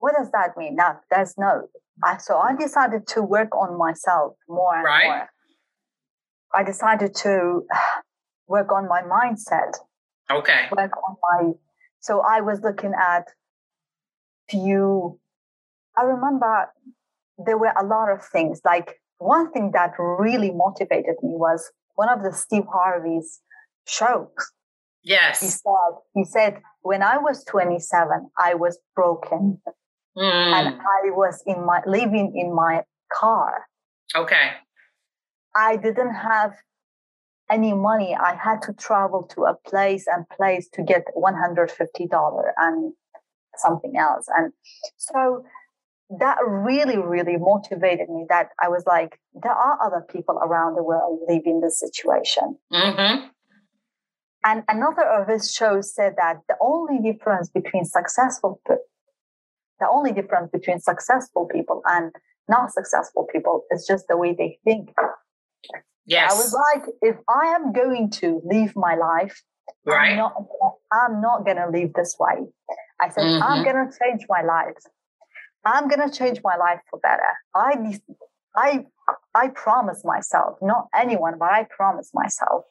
[0.00, 0.74] What does that mean?
[0.74, 1.68] Now, there's no.
[2.04, 5.06] I, so I decided to work on myself more and Right.
[5.06, 5.30] more.
[6.54, 7.66] I decided to
[8.46, 9.76] work on my mindset,
[10.30, 10.68] Okay.
[10.76, 11.52] work on my.
[12.00, 13.24] So I was looking at
[14.48, 15.18] few.
[15.96, 16.72] I remember
[17.38, 18.60] there were a lot of things.
[18.64, 23.40] Like one thing that really motivated me was one of the Steve Harvey's
[23.86, 24.28] shows.
[25.02, 25.40] Yes.
[25.40, 29.60] He said, he said, when I was 27, I was broken
[30.20, 30.80] and Mm.
[30.80, 33.66] I was in my living in my car.
[34.14, 34.52] Okay.
[35.54, 36.54] I didn't have
[37.50, 38.14] any money.
[38.14, 42.92] I had to travel to a place and place to get $150 and
[43.56, 44.26] something else.
[44.36, 44.52] And
[44.96, 45.44] so
[46.10, 50.82] that really, really motivated me that I was like, there are other people around the
[50.82, 52.56] world living this situation.
[52.72, 53.26] Mm-hmm.
[54.44, 58.60] And another of his shows said that the only difference between successful
[59.80, 62.12] the only difference between successful people and
[62.48, 64.90] not successful people is just the way they think.
[66.06, 66.32] Yes.
[66.32, 69.42] I was like, if I am going to leave my life,
[69.84, 70.12] right.
[70.12, 70.32] I'm not
[70.90, 72.46] I'm not gonna live this way.
[73.00, 73.64] I said, I'm Mhm.
[73.64, 74.76] gonna change my life.
[75.64, 77.32] I'm gonna change my life for better.
[77.54, 78.00] I
[78.56, 78.86] I
[79.34, 82.64] I promise myself, not anyone, but I promise myself.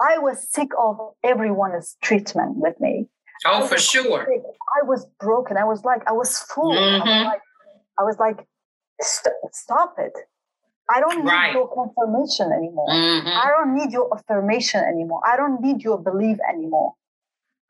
[0.00, 3.08] I was sick of everyone's treatment with me.
[3.46, 4.26] Oh, for sure.
[4.80, 5.56] I was broken.
[5.56, 6.72] I was like, I was full.
[6.72, 7.24] I was Mhm.
[7.24, 7.42] like,
[7.98, 8.46] I was like,
[9.00, 10.12] "St- stop it.
[10.88, 11.52] I don't need Right.
[11.54, 12.88] your confirmation anymore.
[12.88, 13.28] Mm-hmm.
[13.28, 15.20] I don't need your affirmation anymore.
[15.24, 16.94] I don't need your belief anymore.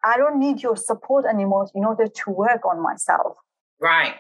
[0.02, 3.37] I don't need your support anymore in order to work on myself.
[3.78, 4.14] Right.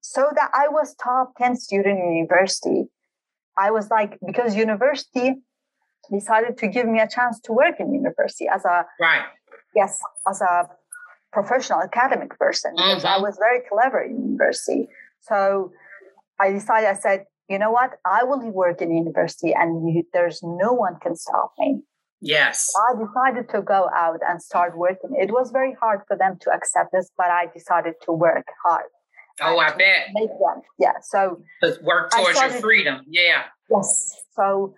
[0.00, 2.88] So that I was top 10 student in university.
[3.58, 5.42] I was like, because university
[6.10, 9.24] decided to give me a chance to work in university as a, Right.
[9.76, 10.68] Yes, as a
[11.32, 13.22] professional academic person because I Mhm.
[13.22, 14.88] was very clever in university.
[15.20, 15.72] So
[16.40, 17.90] I decided, I said, you know what?
[18.04, 21.82] I will work in university and you, there's no one can stop me.
[22.20, 22.72] Yes.
[22.88, 25.10] I decided to go out and start working.
[25.24, 28.88] It was very hard for them to accept this, but I decided to work hard.
[29.42, 30.08] Oh, I bet.
[30.14, 30.62] Make them.
[30.78, 30.96] Yeah.
[31.02, 31.42] So
[31.82, 33.04] work I towards your freedom.
[33.08, 33.42] Yeah.
[33.70, 33.88] yes.
[34.34, 34.74] So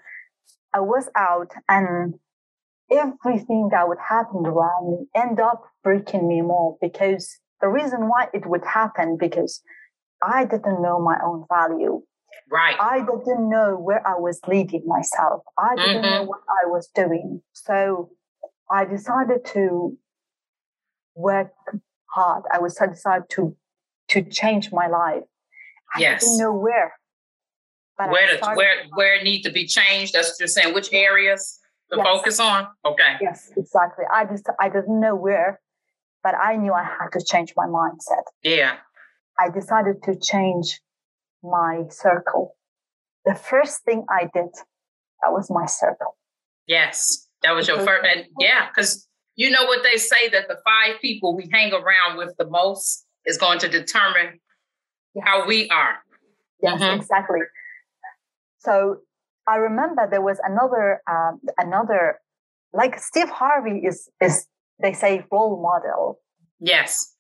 [0.75, 2.19] I was out and
[2.91, 8.29] everything that would happen around me end up breaking me more because the reason why
[8.33, 9.63] it would happen because
[10.23, 12.03] I didn't know my own value.
[12.51, 12.77] Right.
[12.81, 15.43] I didn't know where I was leading myself.
[15.59, 16.29] I didn't know mm-hmm.
[16.29, 17.43] what I was doing.
[17.53, 18.11] So
[18.71, 19.97] I decided to
[21.15, 21.53] work
[22.07, 22.45] hard.
[22.53, 23.57] I was decided to
[24.09, 25.25] to change my life.
[25.95, 26.25] I Yes.
[26.25, 26.95] didn't know where.
[27.99, 30.15] But where to, where where it need to be changed?
[30.15, 30.73] That's what you're saying.
[30.73, 31.59] Which areas
[31.91, 32.07] to Yes.
[32.07, 32.69] focus on?
[32.85, 33.17] Okay.
[33.21, 34.05] Yes, exactly.
[34.13, 35.61] I just I didn't know where,
[36.23, 38.25] but I knew I had to change my mindset.
[38.43, 38.77] Yeah.
[39.39, 40.81] I decided to change
[41.43, 42.57] my circle.
[43.25, 44.51] The first thing I did,
[45.23, 46.17] that was my circle.
[46.67, 47.29] Yes.
[47.43, 48.17] That was your Because- first.
[48.17, 52.17] And yeah, because you know what they say that the five people we hang around
[52.17, 54.41] with the most is going to determine
[55.15, 55.25] Yes.
[55.27, 56.03] how we are.
[56.61, 56.97] Yes, Mhm.
[56.97, 57.41] exactly.
[58.59, 59.03] So
[59.49, 62.21] I remember there was another um, another
[62.73, 64.47] like Steve Harvey is is
[64.81, 66.21] they say role model.
[66.61, 67.15] Yes.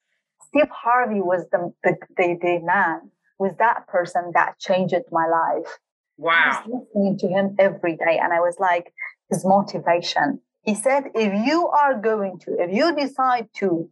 [0.48, 5.78] Steve Harvey was the the, the, the man, was that person that changed my life.
[6.18, 6.32] Wow.
[6.32, 8.92] I was listening to him every day and I was like,
[9.30, 10.40] his motivation.
[10.64, 13.88] He said, if you are going to, if you decide to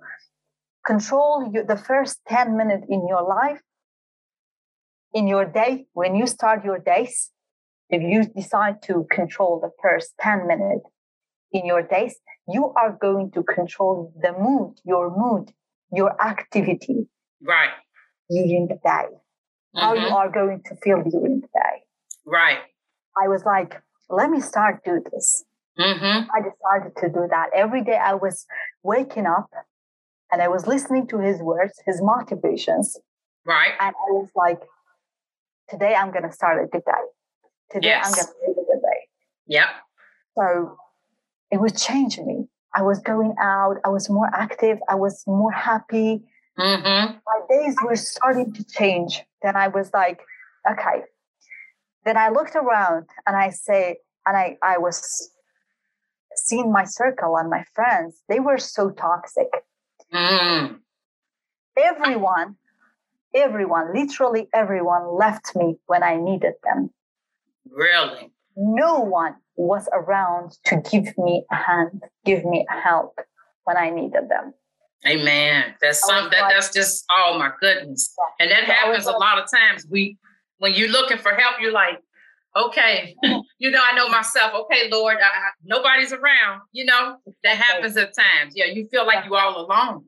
[0.85, 3.61] control your, the first 10 minutes in your life,
[5.15, 7.31] in your day, when you start your days,
[7.89, 10.89] if you decide to control the first 10 minutes
[11.53, 12.17] in your days,
[12.49, 15.53] you are going to control the mood, your mood,
[15.93, 17.07] your activity
[17.43, 17.71] Right.
[18.29, 19.07] during the day,
[19.77, 20.13] how you Mhm.
[20.13, 21.85] are going to feel during the day.
[22.25, 22.59] Right.
[23.23, 25.45] I was like, let me start do this.
[25.79, 26.31] Mm-hmm.
[26.35, 27.51] I decided to do that.
[27.55, 28.47] Every day I was
[28.83, 29.51] waking up
[30.33, 32.99] and I was listening to his words, his motivations,
[33.45, 33.75] Right.
[33.79, 34.61] and I was like,
[35.69, 37.05] today I'm gonna start a good day.
[37.71, 38.27] Today I'm Yes.
[38.27, 39.09] gonna make a good day.
[39.47, 39.69] Yep.
[40.39, 40.79] So
[41.51, 42.49] it was changing me.
[42.75, 46.23] I was going out, I was more active, I was more happy.
[46.59, 47.17] Mm-hmm.
[47.27, 49.23] My days were starting to change.
[49.43, 50.21] Then I was like,
[50.71, 51.03] okay.
[52.05, 55.31] Then I looked around and I say, and I, I was
[56.35, 59.49] seeing my circle and my friends, they were so toxic.
[60.13, 60.79] Mm.
[61.77, 62.57] Everyone,
[63.35, 66.91] everyone, literally everyone left me when I needed them.
[67.71, 68.33] Really.
[68.57, 73.19] No one was around to give me a hand, give me help
[73.65, 74.55] when I needed them.
[75.07, 75.75] Amen.
[75.81, 78.15] That's some that like- that's just oh my goodness.
[78.41, 79.87] And that So happens a lot of times.
[79.91, 80.19] We
[80.59, 81.99] when you're looking for help, you're like,
[82.57, 83.15] okay,
[83.59, 84.53] you know, I know myself.
[84.55, 86.63] Okay, Lord, I, I- nobody's around.
[86.73, 88.55] You know, that happens at times.
[88.57, 89.27] Yeah, you feel like Yeah.
[89.27, 90.05] you're all alone.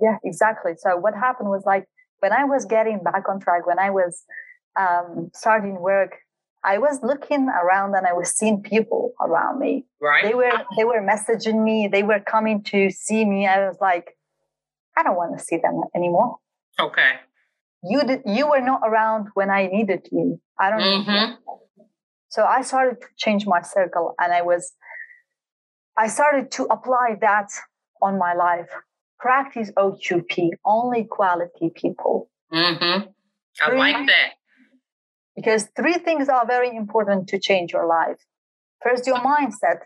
[0.00, 0.72] Yeah, exactly.
[0.76, 1.84] So what happened was like
[2.18, 4.24] when I was getting back on track, when I was
[4.78, 6.16] um, starting work,
[6.64, 9.84] I was looking around and I was seeing people around me.
[10.00, 10.24] Right.
[10.24, 11.88] They were they were messaging me.
[11.90, 13.46] They were coming to see me.
[13.46, 14.16] I was like,
[14.96, 16.38] I don't want to see them anymore.
[16.80, 17.12] okay.
[17.86, 20.40] You did, you were not around when I needed you.
[20.58, 21.36] I don't Mhm.
[21.36, 21.86] you.
[22.28, 24.72] So I started to change my circle, and I was
[25.96, 27.50] I started to apply that
[28.00, 28.70] on my life.
[29.18, 32.30] Practice OQP, only quality people.
[32.52, 33.10] Mm-hmm.
[33.64, 34.30] I like that.
[35.36, 38.18] Because three things are very important to change your life.
[38.82, 39.80] First, your mindset.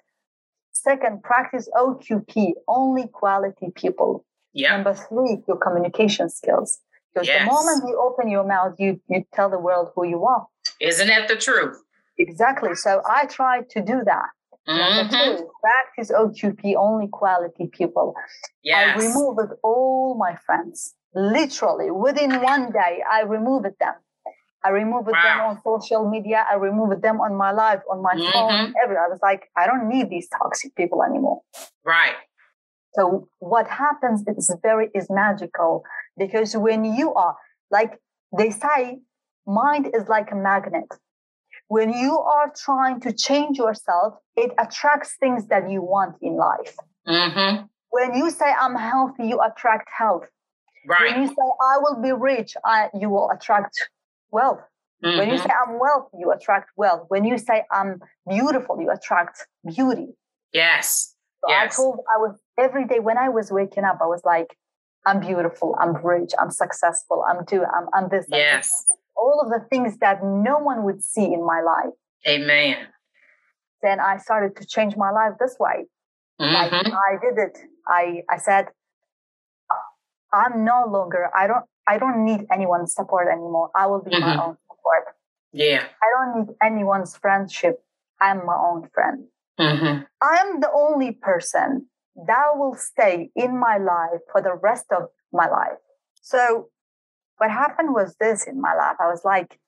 [0.72, 4.24] Second, practice OQP, only quality people.
[4.52, 4.74] Yeah.
[4.76, 6.78] Number three, your communication skills.
[7.14, 7.40] Because Yes.
[7.40, 10.46] the moment you open your mouth, you, you tell the world who you are.
[10.80, 11.82] Isn't that the truth?
[12.18, 12.74] Exactly.
[12.74, 14.28] So I try to do that.
[14.66, 15.37] Number Mm-hmm.
[15.38, 18.14] two, practice OQP, only quality people.
[18.62, 19.00] Yes.
[19.00, 20.94] I removed all my friends.
[21.14, 23.94] Literally, within one day, I removed them.
[24.64, 26.44] I removed them on social media.
[26.50, 29.04] I removed them on my life, on my phone, everywhere.
[29.06, 31.42] I was like, I don't need these toxic people anymore.
[31.84, 32.14] right.
[32.94, 35.84] So what happens is very is magical
[36.16, 37.36] because when you are
[37.70, 38.00] like
[38.36, 38.98] they say,
[39.46, 40.88] mind is like a magnet.
[41.68, 46.74] When you are trying to change yourself, it attracts things that you want in life.
[47.06, 47.66] Mm-hmm.
[47.90, 50.24] When you say I'm healthy, you attract health.
[50.86, 53.76] When you say I will be rich, I, you will attract
[54.30, 54.60] wealth.
[55.00, 55.42] When you Mhm.
[55.42, 57.04] say I'm wealthy, you attract wealth.
[57.08, 60.16] When you say I'm beautiful, you attract beauty.
[60.52, 61.14] Yes.
[61.40, 61.76] So I Yes.
[61.76, 64.58] told I was every day when I was waking up, I was like,
[65.06, 68.26] I'm beautiful, I'm rich, I'm successful, I'm do, I'm, I'm this.
[68.32, 68.84] I'm Yes.
[68.86, 68.96] this.
[69.16, 71.94] All of the things that no one would see in my life.
[72.26, 72.88] Amen.
[73.82, 75.86] Then I started to change my life this way.
[76.40, 76.92] Mm-hmm.
[76.92, 77.58] I did it.
[77.86, 78.68] I I said,
[80.32, 81.30] I'm no longer.
[81.34, 81.64] I don't.
[81.86, 83.70] I don't need anyone's support anymore.
[83.74, 84.42] I will be my Mhm.
[84.44, 85.04] own support.
[85.52, 85.84] Yeah.
[86.02, 87.82] I don't need anyone's friendship.
[88.20, 89.28] I'm my own friend.
[89.58, 90.02] Mm-hmm.
[90.20, 91.88] I'm the only person
[92.26, 95.78] that will stay in my life for the rest of my life.
[96.20, 96.68] So,
[97.38, 98.96] what happened was this in my life.
[99.00, 99.59] I was like,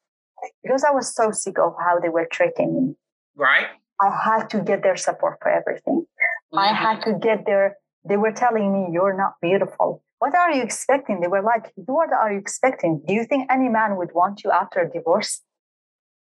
[0.62, 2.97] because I was so sick of how they were treating me,
[3.37, 3.68] Right.
[4.01, 6.07] I had to get their support for everything.
[6.53, 6.76] I Mhm.
[6.76, 10.03] had to get their, they were telling me, you're not beautiful.
[10.21, 11.21] What are you expecting?
[11.21, 13.03] They were like, what are you expecting?
[13.07, 15.43] Do you think any man would want you after a divorce?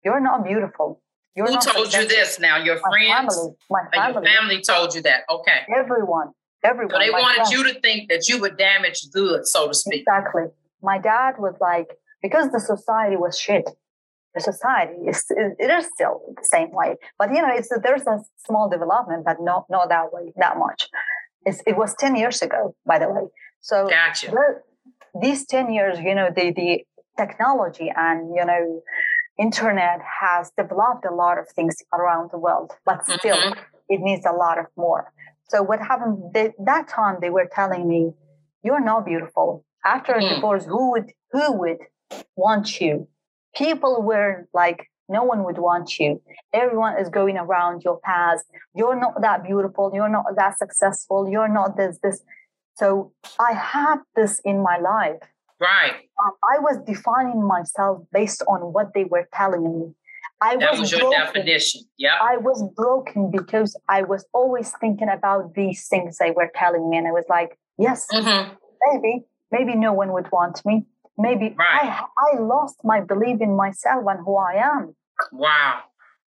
[0.06, 1.02] You're not beautiful.
[1.36, 2.58] You're Who not told you this now?
[2.58, 3.36] Your My friends?
[3.36, 3.56] family.
[3.70, 4.28] My Or your family.
[4.30, 5.22] family told you that.
[5.30, 5.60] Okay.
[5.76, 6.30] Everyone.
[6.64, 6.92] Everyone.
[6.94, 7.52] So they wanted friends.
[7.54, 10.02] you to think that you were damaged goods, so to speak.
[10.02, 10.44] Exactly.
[10.84, 11.90] My dad was like,
[12.22, 13.68] because the society was shit.
[14.36, 18.20] The society is it is still the same way, but you know, it's there's a
[18.48, 20.88] small development, but not not that way that much.
[21.48, 23.26] It's, it was ten years ago, by the way.
[23.62, 24.34] So Gotcha.
[25.22, 26.84] these ten years, you know, the the
[27.18, 28.82] technology and you know,
[29.38, 33.57] internet has developed a lot of things around the world, but still, Mhm.
[33.89, 35.12] it needs a lot of more.
[35.49, 38.14] So what happened they, that time they were telling me,
[38.64, 39.64] you're not beautiful.
[39.84, 40.36] After a Mhm.
[40.36, 41.80] divorce, who would who would
[42.36, 43.07] want you?
[43.55, 46.22] People were like, no one would want you.
[46.53, 48.45] Everyone is going around your past.
[48.74, 49.91] You're not that beautiful.
[49.93, 51.28] You're not that successful.
[51.30, 52.24] You're not this, this.
[52.76, 55.20] So I had this in my life.
[55.60, 55.94] Right.
[56.24, 59.94] Um, I was defining myself based on what they were telling me.
[60.42, 61.20] I That was your broken.
[61.20, 61.82] definition.
[61.98, 62.18] Yeah.
[62.22, 66.98] I was broken because I was always thinking about these things they were telling me.
[66.98, 68.50] And I was like, yes, hmm
[68.92, 70.86] maybe, maybe no one would want me.
[71.18, 71.84] Maybe Right.
[71.84, 74.96] I, I lost my belief in myself and who I am.
[75.32, 75.82] Wow.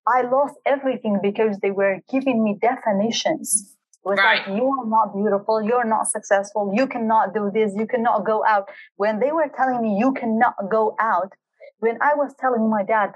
[0.07, 3.77] I lost everything because they were giving me definitions.
[4.05, 4.47] Was Right.
[4.47, 8.45] like, you are not beautiful, you're not successful, you cannot do this, you cannot go
[8.45, 8.69] out.
[8.97, 11.33] When they were telling me you cannot go out,
[11.79, 13.13] when I was telling my dad,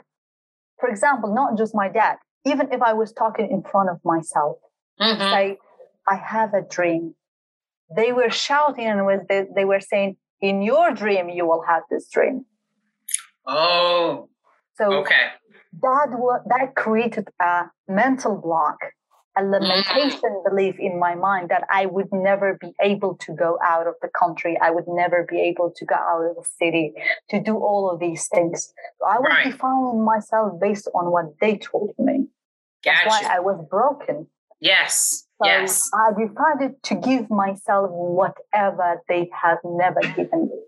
[0.80, 2.16] for example, not just my dad,
[2.46, 4.56] even if I was talking in front of myself,
[4.98, 5.58] hmm say,
[6.08, 7.14] I have a dream.
[7.94, 11.82] They were shouting and was they, they were saying, in your dream, you will have
[11.90, 12.46] this dream.
[13.46, 14.28] Oh,
[14.76, 15.32] So okay.
[15.82, 18.78] that that created a mental block,
[19.38, 19.50] a mm.
[19.52, 23.94] limitation belief in my mind that I would never be able to go out of
[24.02, 24.58] the country.
[24.60, 26.92] I would never be able to go out of the city
[27.30, 28.72] to do all of these things.
[28.98, 29.52] So I was Right.
[29.52, 32.28] defining myself based on what they told me.
[32.84, 34.28] That's why I was broken.
[34.60, 35.24] yes.
[35.40, 35.88] So yes.
[35.94, 40.60] I decided to give myself whatever they had never given me.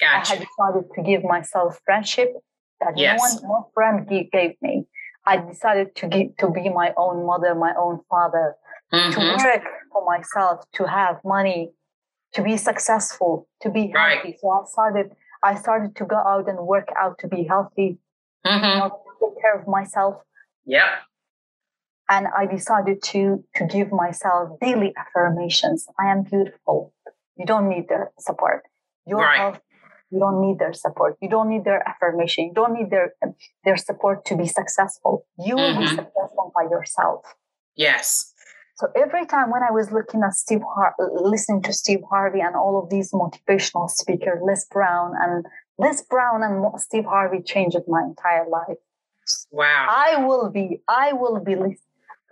[0.00, 0.32] Gotcha.
[0.32, 2.32] I had decided to give myself friendship
[2.80, 3.20] that Yes.
[3.42, 4.86] no one, no friend gave me.
[5.26, 8.56] I decided to give, to be my own mother, my own father,
[8.92, 11.72] to hmm work for myself, to have money,
[12.34, 14.18] to be successful, to be Right.
[14.18, 14.38] healthy.
[14.40, 17.98] So I started, I started to go out and work out to be healthy,
[18.44, 20.14] you hmm know, to take care of myself.
[20.64, 20.90] Yeah.
[22.08, 25.86] And I decided to to give myself daily affirmations.
[25.98, 26.92] I am beautiful.
[27.36, 28.62] You don't need their support.
[29.06, 29.38] Your Right.
[29.38, 29.60] health.
[30.14, 31.12] You don't need their support.
[31.20, 32.40] You don't need their affirmation.
[32.48, 33.06] You don't need their
[33.64, 35.14] their support to be successful.
[35.46, 35.96] You will be Mhm.
[36.00, 37.20] successful by yourself.
[37.86, 38.32] Yes.
[38.76, 40.94] So every time when I was looking at Steve, Har-
[41.32, 45.34] listening to Steve Harvey and all of these motivational speakers, Les Brown and
[45.84, 48.78] Les Brown and Steve Harvey changed my entire life.
[49.50, 49.86] Wow.
[50.08, 50.66] I will be,
[51.06, 51.54] I will be,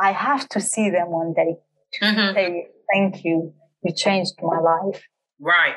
[0.09, 1.53] I have to see them one day
[1.95, 2.35] to Mhm.
[2.35, 3.37] say thank you.
[3.83, 5.01] You changed my life.
[5.41, 5.77] Right.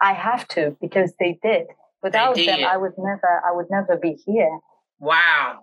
[0.00, 1.66] I have to because they did.
[2.02, 2.64] Without them, did.
[2.64, 4.58] I would never, I would never be here.
[4.98, 5.60] Wow.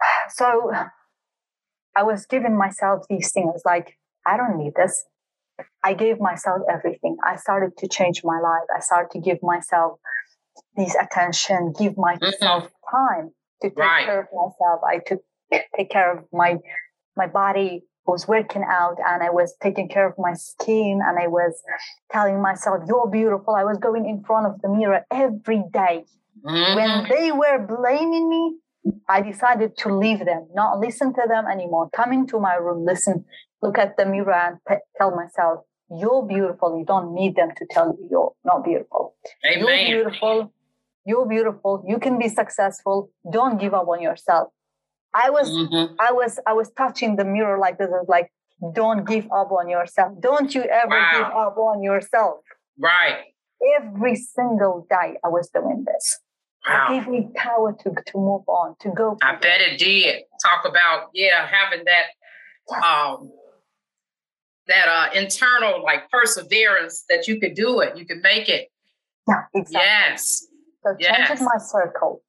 [0.30, 0.72] So
[1.96, 5.04] I was giving myself these things like, I don't need this.
[5.84, 7.16] I gave myself everything.
[7.24, 8.66] I started to change my life.
[8.74, 9.98] I started to give myself
[10.76, 12.96] these attention, give myself mm-hmm.
[12.96, 13.30] time
[13.62, 14.06] to take Right.
[14.06, 14.80] care of myself.
[14.86, 15.22] I took
[15.76, 16.58] take care of my
[17.16, 21.26] my body was working out and I was taking care of my skin and I
[21.28, 21.62] was
[22.10, 23.54] telling myself, You're beautiful.
[23.54, 26.04] I was going in front of the mirror every day
[26.44, 26.74] Mhm.
[26.76, 28.58] when they were blaming me,
[29.08, 31.88] I decided to leave them, not listen to them anymore.
[31.92, 33.24] Come into my room, listen,
[33.62, 36.78] look at the mirror, and t- tell myself, You're beautiful.
[36.78, 39.14] You don't need them to tell you you're not beautiful.
[39.44, 39.66] You're
[40.04, 40.52] beautiful.
[41.04, 41.84] You're beautiful.
[41.86, 43.10] You can be successful.
[43.30, 44.48] Don't give up on yourself.
[45.14, 45.94] I was, Mhm.
[45.98, 47.88] I was, I was touching the mirror like this.
[47.88, 48.32] I was like,
[48.74, 50.12] don't give up on yourself.
[50.20, 51.10] Don't you ever Wow.
[51.12, 52.40] give up on yourself.
[52.78, 53.34] Right.
[53.80, 56.20] Every single day I was doing this.
[56.66, 56.86] Wow.
[56.90, 59.18] It gave me power to, to move on, to go.
[59.22, 60.22] I bet it did.
[60.42, 62.06] Talk about yeah, having that
[62.70, 62.84] Yes.
[62.84, 63.32] um
[64.68, 68.68] that uh internal like perseverance that you could do it, you could make it.
[69.28, 69.80] Yeah, exactly.
[69.82, 70.46] Yes.
[70.84, 71.28] So yes.
[71.28, 72.22] changing my circle,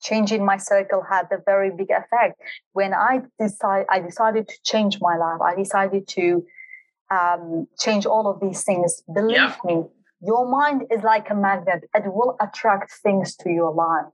[0.00, 2.40] changing my circle had a very big effect.
[2.72, 5.40] When I decide, I decided to change my life.
[5.40, 6.44] I decided to
[7.10, 9.02] um, change all of these things.
[9.12, 9.56] Believe Yeah.
[9.64, 9.84] me,
[10.20, 11.84] your mind is like a magnet.
[11.94, 14.06] It will attract things to your life.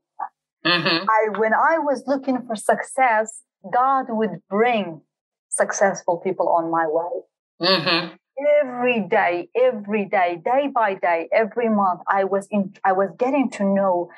[0.64, 5.02] hmm I, when I was looking for success, God would bring
[5.48, 7.14] successful people on my way.
[7.60, 8.16] hmm
[8.62, 13.48] every day every day day by day every month i was in i was getting
[13.50, 14.10] to know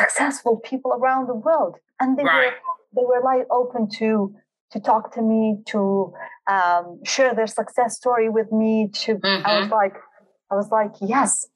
[0.00, 1.74] successful people around the world.
[2.00, 2.52] And they Right.
[2.52, 2.54] were
[2.96, 4.34] they were like open to
[4.72, 6.12] to talk to me to
[6.54, 9.96] um, share their success story with me to i was like
[10.50, 11.46] i was like yes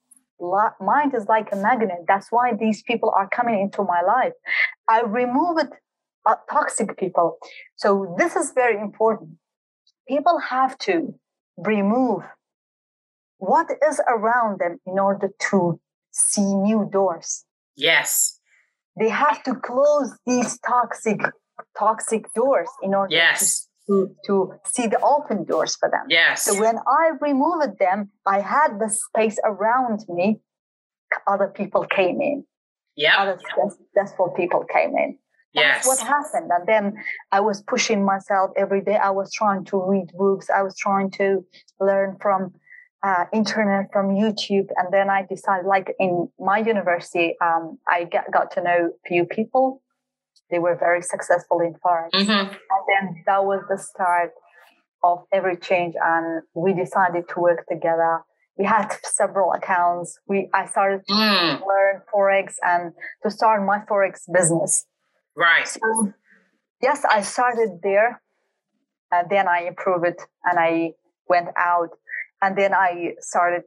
[0.81, 2.05] mind is like a magnet.
[2.07, 4.33] That's why these people are coming into my life.
[4.89, 5.71] I removed
[6.27, 7.39] uh, toxic people.
[7.77, 9.31] So this is very important.
[10.07, 11.15] People have to
[11.57, 12.23] remove
[13.39, 15.81] what is around them in order to
[16.11, 17.45] see new doors
[17.79, 18.35] Yes.
[19.01, 21.21] they have to close these toxic
[21.79, 23.69] toxic doors in order Yes.
[23.87, 26.05] to to, see the open doors for them.
[26.09, 26.43] Yes.
[26.47, 30.27] So when I removed them, I had the space around me.
[31.27, 32.45] Other people came in.
[32.97, 33.17] Yeah.
[33.23, 35.11] Other successful people came in.
[35.55, 35.87] That's Yes.
[35.87, 36.51] what happened.
[36.57, 36.85] And then
[37.33, 38.97] I was pushing myself every day.
[38.97, 40.47] I was trying to read books.
[40.59, 41.29] I was trying to
[41.81, 42.41] learn from
[43.03, 44.69] uh, internet, from YouTube.
[44.77, 49.25] And then I decided, like in my university, um, I got, got to know few
[49.25, 49.83] people.
[50.51, 52.11] They were very successful in forex.
[52.13, 54.33] hmm And then that was the start
[55.03, 55.95] of every change.
[56.03, 58.21] And we decided to work together.
[58.57, 60.19] We had several accounts.
[60.27, 61.61] We I started to Mm.
[61.65, 62.93] learn forex and
[63.23, 64.85] to start my forex business.
[65.37, 65.69] Right.
[65.69, 66.13] So
[66.83, 68.21] yes, I started there,
[69.13, 70.95] and then I improved it, and I
[71.29, 71.91] went out,
[72.43, 73.65] and then I started.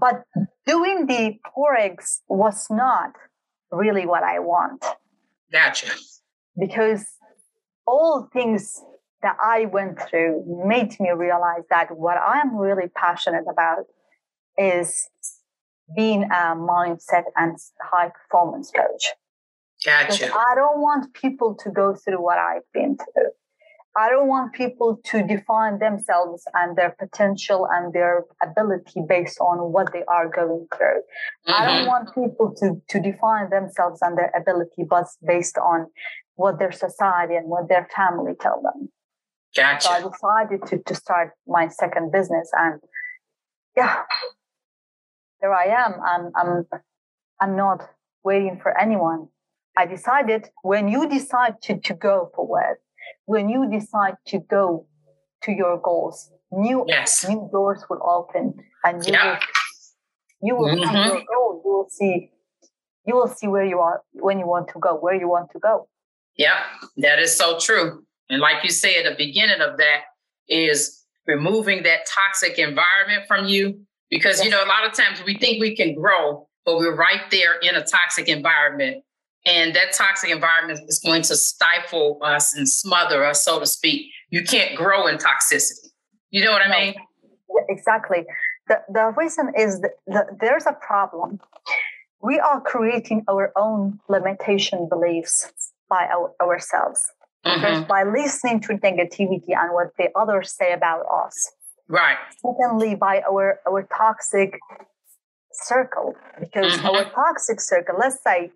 [0.00, 0.22] But
[0.66, 3.12] doing the forex was not
[3.70, 4.84] really what I want
[5.52, 5.92] Gotcha.
[6.58, 7.06] because
[7.86, 8.82] all things
[9.22, 13.84] that I went through made me realize that what I'm really passionate about
[14.56, 15.08] is
[15.96, 19.12] being a mindset and high performance coach.
[19.82, 20.34] Because Gotcha.
[20.34, 23.30] I don't want people to go through what I've been through.
[23.96, 29.72] I don't want people to define themselves and their potential and their ability based on
[29.72, 31.02] what they are going through.
[31.48, 31.86] I don't Mhm.
[31.86, 35.90] want people to, to define themselves and their ability, but based on
[36.36, 38.92] what their society and what their family tell them.
[39.82, 42.80] So I decided to, to start my second business and
[43.76, 44.02] yeah,
[45.40, 45.94] there I am.
[46.04, 46.66] I'm, I'm,
[47.40, 47.88] I'm not
[48.22, 49.28] waiting for anyone.
[49.76, 52.78] I decided when you decide to, to go forward,
[53.28, 54.86] when you decide to go
[55.42, 57.28] to your goals, new, Yes.
[57.28, 58.54] new doors will open
[58.84, 59.26] and you Yeah.
[59.28, 59.38] will,
[60.48, 61.06] you will find Mhm.
[61.08, 61.50] your goal.
[61.62, 62.32] You will see,
[63.04, 65.58] you will see where you are when you want to go, where you want to
[65.58, 65.88] go.
[66.36, 66.64] Yeah,
[66.96, 68.06] That is so true.
[68.30, 70.00] And like you said, the beginning of that
[70.48, 73.64] is removing that toxic environment from you.
[74.08, 77.30] Because, you know, a lot of times we think we can grow, but we're right
[77.30, 79.04] there in a toxic environment.
[79.48, 84.10] And that toxic environment is going to stifle us and smother us, so to speak.
[84.28, 85.88] You can't grow in toxicity.
[86.30, 86.94] You know what I mean?
[87.24, 88.26] Yeah, exactly.
[88.68, 91.40] The, the reason is that the, there's a problem.
[92.20, 95.50] We are creating our own limitation beliefs
[95.88, 97.10] by our, ourselves.
[97.46, 97.86] Mhm.
[97.86, 101.52] by listening to negativity and what the others say about us.
[101.88, 102.18] Right.
[102.44, 104.58] Secondly, by our, our toxic
[105.52, 106.14] circle.
[106.38, 106.84] Because Mhm.
[106.84, 108.50] our toxic circle, let's say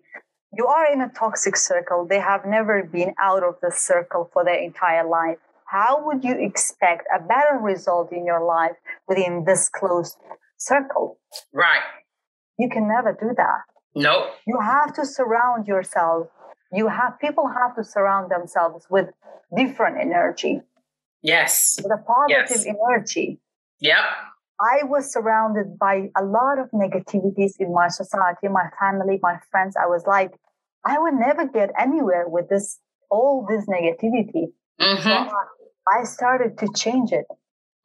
[0.55, 4.43] you are in a toxic circle, they have never been out of the circle for
[4.43, 5.37] their entire life.
[5.65, 8.75] How would you expect a better result in your life
[9.07, 10.17] within this closed
[10.57, 11.17] circle?
[11.51, 11.81] Right.
[12.59, 13.61] You can never do that.
[13.95, 14.31] Nope.
[14.45, 16.27] You have to surround yourself.
[16.71, 19.09] You have people have to surround themselves with
[19.55, 20.61] different energy,
[21.21, 21.79] Yes.
[21.83, 22.75] with a positive Yes.
[22.87, 23.39] energy.
[23.79, 24.03] Yep.
[24.59, 29.75] I was surrounded by a lot of negativities in my society, my family, my friends.
[29.75, 30.31] I was like,
[30.85, 32.79] I will never get anywhere with this,
[33.09, 34.47] all this negativity.
[34.79, 35.27] So hmm
[35.87, 37.25] I started to change it,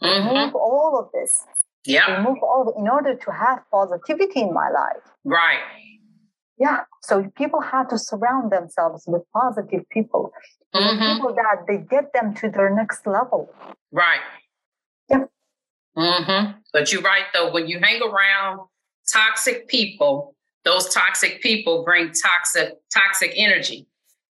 [0.01, 1.45] hmm remove all of this,
[1.85, 2.17] Yeah.
[2.17, 5.03] remove all in order to have positivity in my life.
[5.25, 5.61] Right.
[6.59, 6.85] Yeah.
[7.03, 10.33] So people have to surround themselves with positive people,
[10.75, 13.53] with hmm people that they get them to their next level.
[13.93, 14.21] Right.
[15.11, 15.31] Yep.
[15.97, 17.51] hmm But you're right though.
[17.53, 18.61] When you hang around
[19.13, 20.35] toxic people,
[20.65, 23.87] those toxic people bring toxic toxic energy,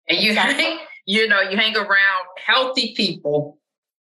[0.07, 0.77] and you Exactly.
[1.05, 3.57] you know you hang around healthy people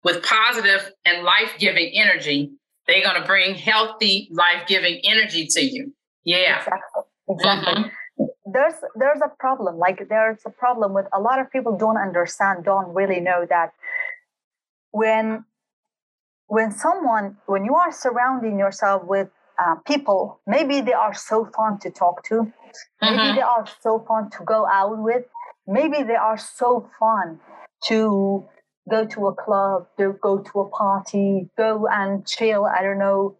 [0.03, 2.51] with positive and life giving energy.
[2.87, 5.93] They're gonna bring healthy, life giving energy to you.
[6.23, 6.57] Yeah.
[6.57, 7.03] Exactly.
[7.29, 7.73] Exactly.
[7.73, 7.91] Mhm.
[8.45, 12.63] there's there's a problem like there's a problem with a lot of people don't understand
[12.63, 13.73] don't really know that
[14.91, 15.43] when
[16.47, 19.29] when someone when you are surrounding yourself with
[19.63, 22.51] uh, people maybe they are so fun to talk to
[23.01, 23.35] maybe Mhm.
[23.35, 25.25] they are so fun to go out with
[25.67, 27.39] maybe they are so fun
[27.89, 27.99] to
[28.89, 33.35] go to a club to go to a party go and chill i don't know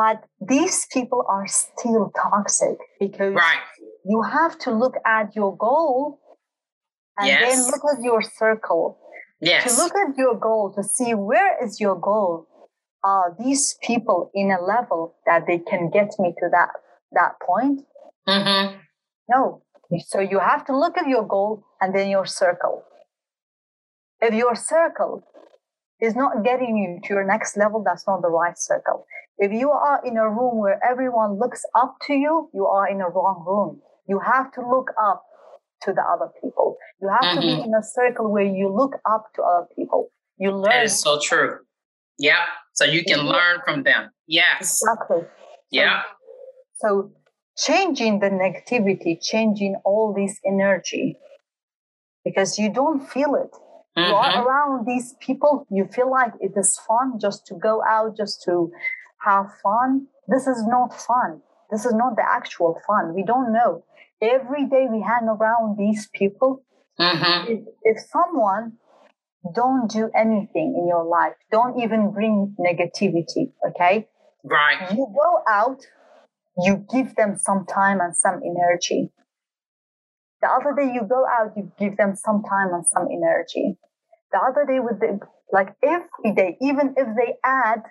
[0.00, 3.62] but these people are still toxic because Right.
[4.04, 6.18] you have to look at your goal
[7.18, 8.98] and then look at your circle
[9.40, 9.62] Yes.
[9.64, 12.46] to look at your goal to see where is your goal
[13.10, 16.70] are these people in a level that they can get me to that
[17.12, 17.82] that point
[18.26, 18.76] hmm
[19.28, 19.62] no
[20.10, 22.82] so you have to look at your goal and then your circle
[24.20, 25.22] if your circle
[26.00, 29.06] is not getting you to your next level that's not the right circle
[29.38, 33.00] if you are in a room where everyone looks up to you you are in
[33.00, 35.22] a wrong room you have to look up
[35.82, 36.76] to the other people.
[37.00, 37.34] You have mm-hmm.
[37.34, 37.64] to be mm-hmm.
[37.64, 40.08] in a circle where you look up to other people.
[40.38, 40.70] You learn.
[40.70, 41.58] That is so true.
[42.18, 42.44] Yeah.
[42.72, 43.28] So you can mm-hmm.
[43.28, 44.10] learn from them.
[44.26, 44.80] Yes.
[44.82, 45.22] Exactly.
[45.70, 46.02] Yeah.
[46.76, 47.12] So, so
[47.56, 51.16] changing the negativity, changing all this energy,
[52.24, 53.52] because you don't feel it.
[53.96, 54.10] Mm-hmm.
[54.10, 54.46] You are mm-hmm.
[54.46, 58.70] around these people, you feel like it is fun just to go out, just to
[59.24, 60.06] have fun.
[60.28, 61.40] This is not fun.
[61.70, 63.14] This is not the actual fun.
[63.14, 63.84] We don't know.
[64.20, 66.62] Every day we hang around these people.
[67.00, 67.52] Mm-hmm.
[67.52, 68.72] If, if someone
[69.54, 74.08] don't do anything in your life, don't even bring negativity, okay?
[74.44, 74.90] Right.
[74.92, 75.80] You go out,
[76.58, 79.10] you give them some time and some energy.
[80.42, 83.78] The other day you go out, you give them some time and some energy.
[84.32, 85.18] The other day with the,
[85.52, 87.82] like every day, even if they add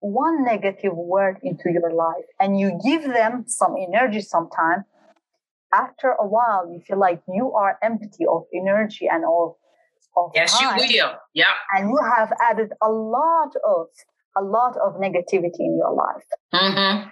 [0.00, 4.84] one negative word into your life and you give them some energy sometime,
[5.72, 9.54] after a while you feel like you are empty of energy and of,
[10.34, 13.86] yes time, you will yeah and you have added a lot of
[14.36, 17.08] a lot of negativity in your life mm-hmm.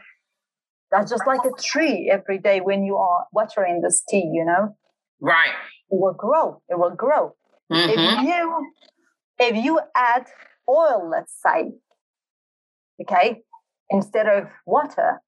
[0.90, 4.76] that's just like a tree every day when you are watering this tea you know
[5.20, 5.54] right
[5.90, 7.34] it will grow it will grow
[7.72, 7.90] mm-hmm.
[7.90, 8.72] if you
[9.38, 10.26] if you add
[10.68, 11.72] oil let's say
[13.00, 13.42] okay,
[13.90, 15.20] instead of water,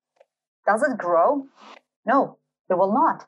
[0.66, 1.46] does it grow?
[2.06, 3.26] No, it will not.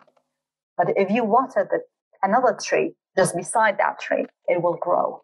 [0.77, 1.81] But if you water the,
[2.23, 5.23] another tree just beside that tree, it will grow.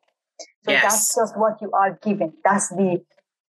[0.65, 0.83] So yes.
[0.83, 2.33] that's just what you are given.
[2.45, 3.03] That's the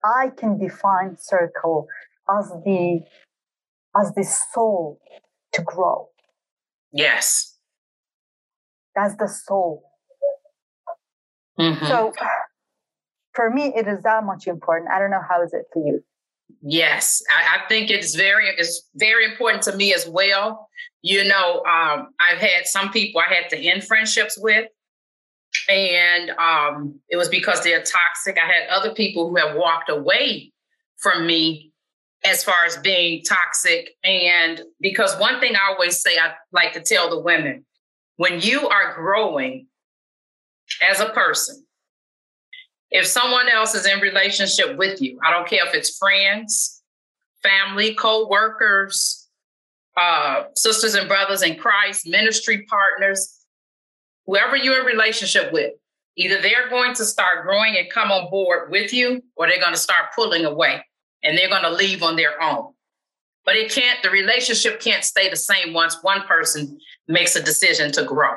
[0.03, 1.87] I can define circle
[2.29, 3.01] as the
[3.99, 4.99] as the soul
[5.53, 6.07] to grow.
[6.91, 7.57] Yes.
[8.95, 9.83] That's the soul.
[11.59, 11.85] Mm-hmm.
[11.85, 12.13] So
[13.33, 14.91] for me, it is that much important.
[14.91, 16.03] I don't know how is it for you.
[16.61, 20.67] Yes, I, I think it's very it's very important to me as well.
[21.01, 24.67] You know, um, I've had some people I had to end friendships with,
[25.69, 28.37] and um, it was because they're toxic.
[28.37, 30.51] I had other people who have walked away
[30.97, 31.71] from me
[32.25, 33.91] as far as being toxic.
[34.03, 37.65] And because one thing I always say, I like to tell the women
[38.17, 39.67] when you are growing
[40.89, 41.65] as a person,
[42.91, 46.81] if someone else is in relationship with you, I don't care if it's friends,
[47.43, 49.27] family, co-workers,
[49.95, 53.39] uh, sisters and brothers in Christ, ministry partners,
[54.25, 55.73] whoever you're in relationship with,
[56.15, 59.73] either they're going to start growing and come on board with you, or they're going
[59.73, 60.83] to start pulling away
[61.23, 62.73] and they're going to leave on their own.
[63.45, 67.91] But it can't, the relationship can't stay the same once one person makes a decision
[67.93, 68.35] to grow.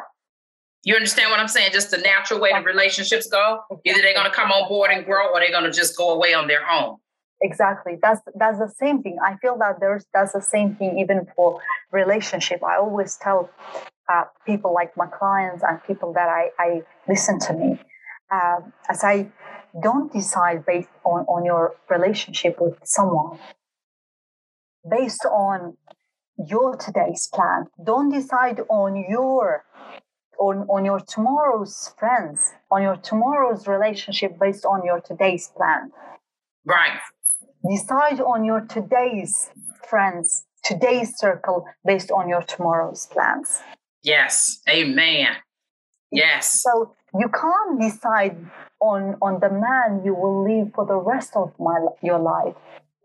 [0.84, 1.70] You understand what I'm saying?
[1.72, 3.60] Just the natural way the relationships go.
[3.84, 6.10] Either they're going to come on board and grow, or they're going to just go
[6.10, 6.96] away on their own.
[7.40, 7.98] Exactly.
[8.00, 9.16] That's that's the same thing.
[9.24, 11.60] I feel that there's that's the same thing even for
[11.90, 12.62] relationship.
[12.62, 13.50] I always tell
[14.12, 17.80] uh, people like my clients and people that I, I listen to me.
[18.32, 19.30] Uh, as I
[19.82, 23.38] don't decide based on, on your relationship with someone
[24.88, 25.76] based on
[26.48, 27.66] your today's plan.
[27.84, 29.64] Don't decide on your
[30.42, 35.92] on, on your tomorrow's friends, on your tomorrow's relationship based on your today's plan.
[36.64, 36.98] Right.
[37.70, 39.50] Decide on your today's
[39.88, 43.60] friends, today's circle based on your tomorrow's plans.
[44.02, 44.60] Yes.
[44.68, 45.36] Amen.
[46.10, 46.60] Yes.
[46.60, 48.36] So you can't decide
[48.80, 52.56] on on the man you will live for the rest of my your life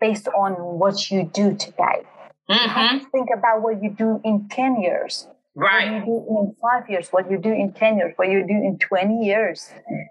[0.01, 2.01] based on what you do today.
[2.49, 2.53] Mm-hmm.
[2.53, 3.05] You have mm-hmm.
[3.05, 5.27] to think about what you do in 10 years
[5.58, 5.89] Right.
[5.89, 8.53] What you do in five years, what you do in 10 years, what you do
[8.53, 9.68] in 20 years.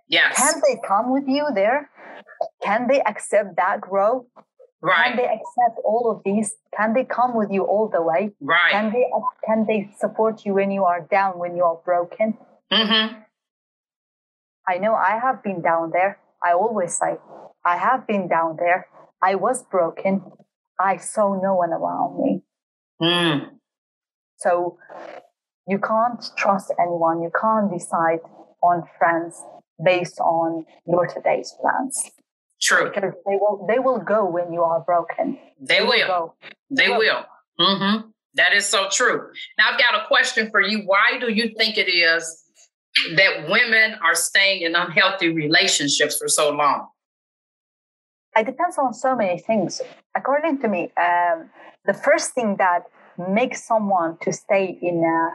[0.08, 0.36] Yes.
[0.36, 1.88] Can they come with you there?
[2.64, 4.26] Can they accept that growth?
[4.82, 5.14] Right.
[5.14, 6.56] Can they accept all of these?
[6.76, 8.32] Can they come with you all the way?
[8.40, 8.72] Right.
[8.72, 9.06] Can they
[9.44, 12.36] can they support you when you are down, when you are broken?
[12.72, 13.20] Mm-hmm.
[14.68, 16.18] I know I have been down there.
[16.44, 17.18] I always say,
[17.64, 18.88] I have been down there.
[19.22, 20.22] I was broken.
[20.78, 22.42] I saw no one around me.
[23.00, 23.50] Mm.
[24.38, 24.78] So
[25.66, 27.22] you can't trust anyone.
[27.22, 28.20] You can't decide
[28.62, 29.42] on friends
[29.84, 32.10] based on your today's plans.
[32.60, 32.90] True.
[32.90, 35.38] Because they will they will go when you are broken.
[35.60, 36.08] They, they will.
[36.08, 36.34] will
[36.70, 36.98] they, will.
[36.98, 37.24] will.
[37.60, 38.08] Mm-hmm.
[38.34, 39.28] That is so true.
[39.58, 40.82] Now I've got a question for you.
[40.86, 42.42] Why do you think it is
[43.16, 46.88] that women are staying in unhealthy relationships for so long?
[48.36, 49.80] It depends on so many things.
[50.14, 51.50] According to me, um,
[51.86, 52.84] the first thing that
[53.16, 55.30] makes someone to stay in a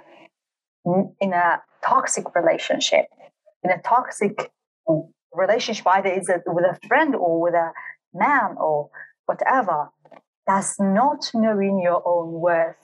[0.86, 3.06] in a toxic relationship,
[3.64, 4.52] in a toxic
[5.34, 7.72] relationship, either is it with a friend or with a
[8.14, 8.90] man or
[9.26, 9.90] whatever,
[10.48, 12.76] that's not knowing your own worth.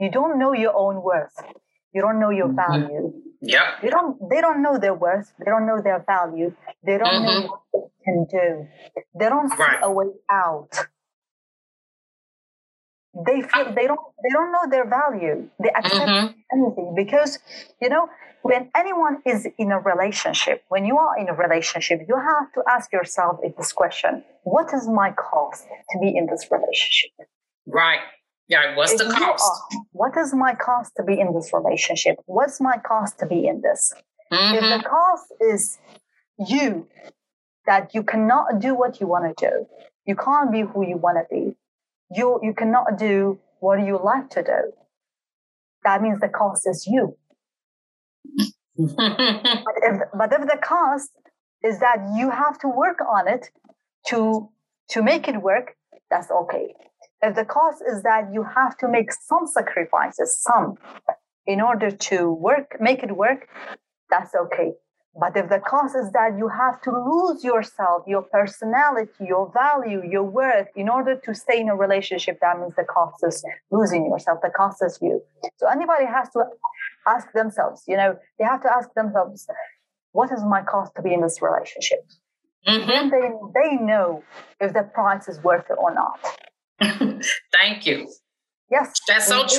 [0.00, 1.34] you don't know your own worth.
[1.92, 2.56] You don't know your Mhm.
[2.56, 3.12] value.
[3.40, 3.64] Yep.
[3.82, 5.32] They don't they don't know their worth.
[5.38, 6.54] They don't know their value.
[6.84, 7.48] They don't know Mhm.
[7.48, 8.68] what they can do.
[9.18, 9.80] They don't see Right.
[9.82, 10.70] a way out.
[13.14, 15.48] They feel they don't they don't know their value.
[15.62, 16.34] They accept Mhm.
[16.52, 17.38] anything because
[17.80, 18.08] you know
[18.42, 22.62] when anyone is in a relationship when you are in a relationship you have to
[22.68, 27.10] ask yourself this question what is my cost to be in this relationship
[27.66, 28.00] Right.
[28.46, 28.76] Yeah.
[28.76, 29.44] What's If the cost?
[29.50, 33.40] are- what is my cost to be in this relationship what's my cost to be
[33.50, 33.80] in this
[34.30, 34.70] if Mhm.
[34.74, 35.62] the cost is
[36.52, 36.86] you
[37.66, 39.54] that you cannot do what you want to do
[40.08, 41.44] you can't be who you want to be
[42.10, 44.72] you you cannot do what you like to do
[45.84, 47.16] that means the cost is you
[48.78, 51.10] But if, but if the cost
[51.64, 53.50] is that you have to work on it
[54.08, 54.48] to
[54.90, 55.74] to make it work,
[56.10, 56.74] that's okay.
[57.20, 60.76] If the cost is that you have to make some sacrifices, some,
[61.46, 63.48] in order to work, make it work,
[64.08, 64.72] that's okay.
[65.18, 70.02] But if the cost is that you have to lose yourself, your personality, your value,
[70.08, 74.06] your worth, in order to stay in a relationship, that means the cost is losing
[74.06, 74.40] yourself.
[74.42, 75.22] The cost is you.
[75.56, 76.44] So anybody has to
[77.06, 79.48] ask themselves, you know, they have to ask themselves,
[80.12, 82.00] what is my cost to be in this relationship?
[82.66, 82.86] Mhm.
[82.86, 84.22] Then they, they know
[84.60, 86.20] if the price is worth it or not.
[87.52, 88.08] Thank you.
[88.70, 88.92] Yes.
[89.08, 89.54] That's so they-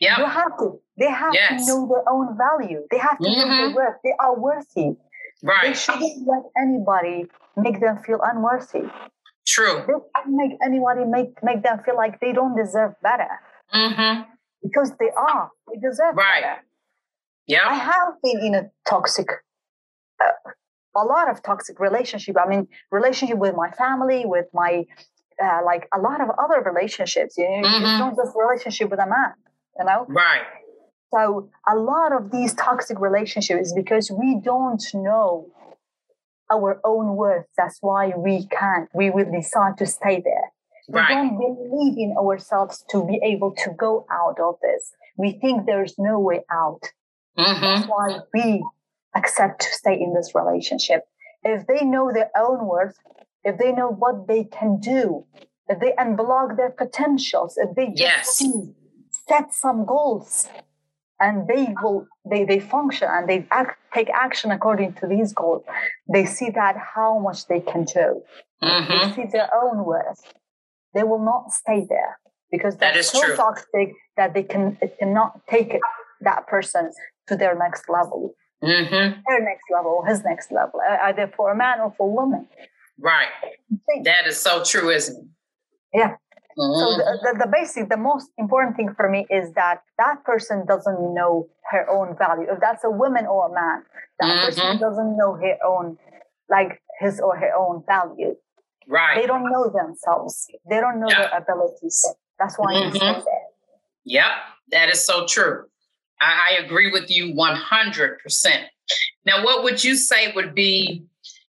[0.00, 0.24] true.
[0.24, 0.80] You have to.
[0.98, 1.64] They have Yes.
[1.66, 2.86] to know their own value.
[2.90, 3.58] They have to know Mhm.
[3.58, 3.96] their worth.
[4.04, 4.96] They are worthy.
[5.42, 5.62] Right.
[5.68, 8.84] They shouldn't let anybody make them feel unworthy.
[9.46, 9.76] True.
[9.86, 13.30] They shouldn't make anybody make, make them feel like they don't deserve better
[13.74, 14.22] Mm-hmm.
[14.62, 15.50] because they are.
[15.68, 16.42] They deserve Right.
[16.42, 16.64] better.
[17.70, 19.28] I have been in a toxic,
[20.22, 20.30] uh,
[20.94, 22.36] a lot of toxic relationship.
[22.38, 24.86] I mean, relationship with my family, with my,
[25.42, 27.36] uh, like a lot of other relationships.
[27.38, 27.80] You know, Mhm.
[27.80, 29.34] it's not just relationship with a man.
[29.78, 30.42] You know, Right.
[31.12, 35.46] so a lot of these toxic relationships is because we don't know
[36.50, 37.46] our own worth.
[37.56, 38.88] That's why we can't.
[38.92, 40.52] We will decide to stay there.
[40.88, 41.08] We Right.
[41.14, 44.92] don't believe in ourselves to be able to go out of this.
[45.16, 46.82] We think there's no way out.
[47.38, 47.60] Mm-hmm.
[47.62, 48.64] That's why we
[49.14, 51.06] accept to stay in this relationship.
[51.44, 52.96] If they know their own worth,
[53.44, 55.24] if they know what they can do,
[55.68, 58.28] if they unblock their potentials, if they just Yes.
[58.34, 58.74] see,
[59.30, 60.48] set some goals,
[61.24, 65.62] and they will they, they function and they act, take action according to these goals,
[66.12, 68.08] they see that how much they can do.
[68.62, 69.14] They Mm-hmm.
[69.14, 70.22] see their own worth.
[70.94, 72.18] They will not stay there
[72.54, 73.36] because that's so true.
[73.36, 75.80] toxic that they can it cannot take it,
[76.28, 76.84] that person
[77.28, 79.20] to their next level, Mm-hmm.
[79.28, 80.78] their next level, his next level,
[81.08, 82.46] either for a man or for a woman.
[82.98, 83.32] Right.
[84.04, 85.98] That is so true, isn't it?
[86.00, 86.16] Yeah.
[86.56, 90.66] So the, the, the basic, the most important thing for me is that that person
[90.66, 92.46] doesn't know her own value.
[92.50, 93.82] If that's a woman or a man,
[94.20, 94.80] that person Mhm.
[94.80, 95.96] doesn't know her own,
[96.50, 98.34] like his or her own value.
[98.88, 99.20] Right.
[99.20, 100.48] They don't know themselves.
[100.68, 101.28] They don't know Yeah.
[101.28, 102.04] their abilities.
[102.38, 103.24] That's why they stay Mhm.
[103.24, 103.46] there.
[104.04, 104.32] Yep.
[104.72, 105.66] That is so true.
[106.20, 108.66] I, I agree with you 100%.
[109.24, 111.06] Now, what would you say would be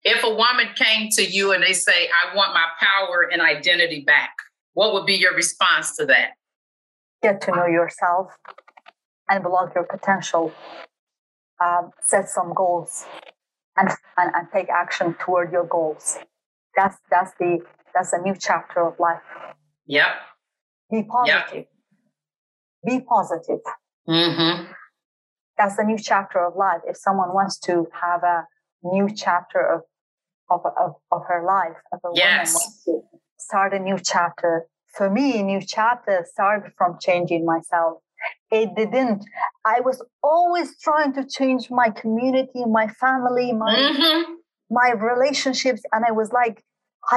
[0.03, 4.03] if a woman came to you and they say, I want my power and identity
[4.05, 4.35] back?
[4.77, 6.33] What would be your response to that?
[7.23, 8.37] Get to know yourself
[9.27, 10.53] and block your potential.
[11.65, 13.07] Um, set some goals
[13.79, 16.19] and, and and take action toward your goals.
[16.77, 17.61] That's that's the
[17.95, 19.23] that's a new chapter of life.
[19.87, 20.09] Yep.
[20.91, 21.65] Be positive.
[22.85, 23.61] Be positive.
[24.07, 24.73] Mm-hmm.
[25.57, 26.83] That's the new chapter of life.
[26.87, 28.45] If someone wants to have a
[28.83, 29.81] new chapter of
[30.51, 32.53] of of, of her life, if a Yes.
[32.53, 33.16] woman wants to
[33.47, 34.67] start a new chapter,
[34.97, 37.99] for me, a new chapter started from changing myself.
[38.51, 39.25] It didn't.
[39.65, 44.33] I was always trying to change my community, my family, my Mm-hmm.
[44.71, 46.65] my relationships, and I was like,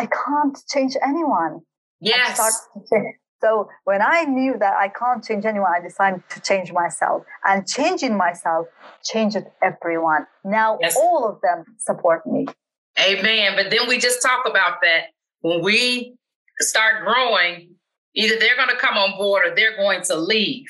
[0.01, 1.61] I can't change anyone.
[1.99, 2.36] Yes.
[2.36, 3.15] started to change.
[3.41, 7.23] So when I knew that I can't change anyone, I decided to change myself.
[7.49, 8.67] And changing myself
[9.03, 10.27] changed everyone.
[10.43, 10.95] Now Yes.
[11.01, 12.41] all of them support me.
[12.99, 13.53] Amen.
[13.55, 15.03] But then we just talk about that
[15.41, 16.17] when we
[16.62, 17.76] start growing,
[18.16, 20.68] either they're going to come on board or they're going to leave.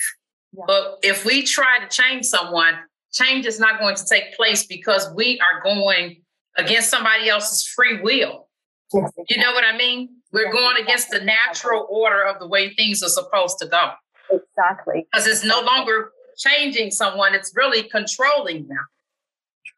[0.53, 0.63] Yeah.
[0.67, 2.75] But if we try to change someone,
[3.11, 6.21] change is not going to take place because we are going
[6.57, 8.47] against somebody else's free will.
[8.93, 10.09] Yes, You know what I mean?
[10.31, 13.91] We're Yes, going against the natural order of the way things are supposed to go.
[14.31, 15.07] exactly.
[15.11, 18.85] Because it's no longer changing someone, it's really controlling them.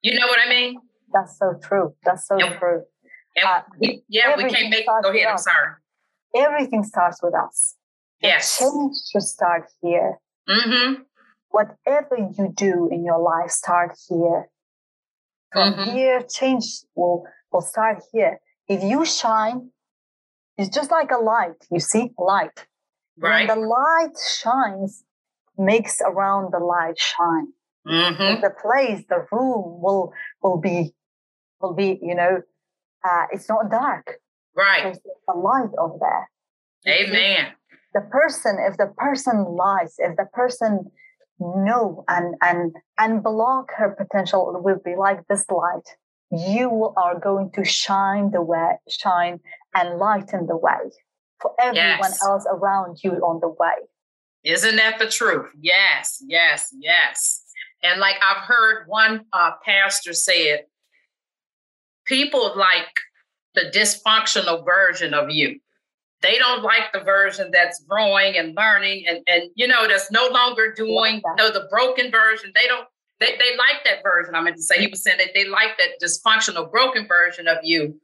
[0.01, 0.77] You know what I mean?
[1.13, 1.93] That's so true.
[2.05, 2.57] That's so Yeah.
[2.57, 2.83] true.
[3.35, 5.75] And Uh, we, yeah, we can't make go ahead, I'm sorry.
[6.35, 7.75] Everything starts with us.
[8.21, 8.57] The Yes.
[8.59, 10.19] change should start here.
[10.47, 11.03] Mm-hmm.
[11.49, 14.49] Whatever you do in your life, start here.
[15.51, 15.85] From Mhm.
[15.93, 16.65] here, change
[16.95, 18.39] will, will start here.
[18.67, 19.71] If you shine,
[20.57, 21.67] it's just like a light.
[21.69, 22.67] You see, light.
[23.17, 23.47] Right.
[23.47, 25.03] When the light shines,
[25.57, 27.53] makes around the light shine.
[27.85, 28.41] Mm-hmm.
[28.41, 30.95] The place, the room will will be
[31.59, 32.41] will be, you know,
[33.03, 34.19] uh, it's not dark.
[34.55, 34.83] Right.
[34.83, 34.99] There's
[35.29, 36.29] a light over there.
[36.93, 37.53] Amen.
[37.93, 40.91] The person, if the person lies, if the person
[41.39, 45.87] know and and and block her potential, it will be like this light.
[46.31, 49.39] You are going to shine the way, shine
[49.75, 50.91] and lighten the way
[51.41, 52.23] for everyone Yes.
[52.23, 53.75] else around you on the way.
[54.43, 55.47] Isn't that the truth?
[55.59, 57.43] Yes, yes, yes.
[57.83, 60.65] And like I've heard one uh, pastor said,
[62.05, 62.87] people like
[63.55, 65.59] the dysfunctional version of you.
[66.21, 70.27] They don't like the version that's growing and learning and, and you know, that's no
[70.27, 71.35] longer doing, that.
[71.37, 72.51] no, the broken version.
[72.53, 72.87] They don't,
[73.19, 74.35] they, they like that version.
[74.35, 77.57] I meant to say, he was saying that they like that dysfunctional, broken version of
[77.63, 77.99] you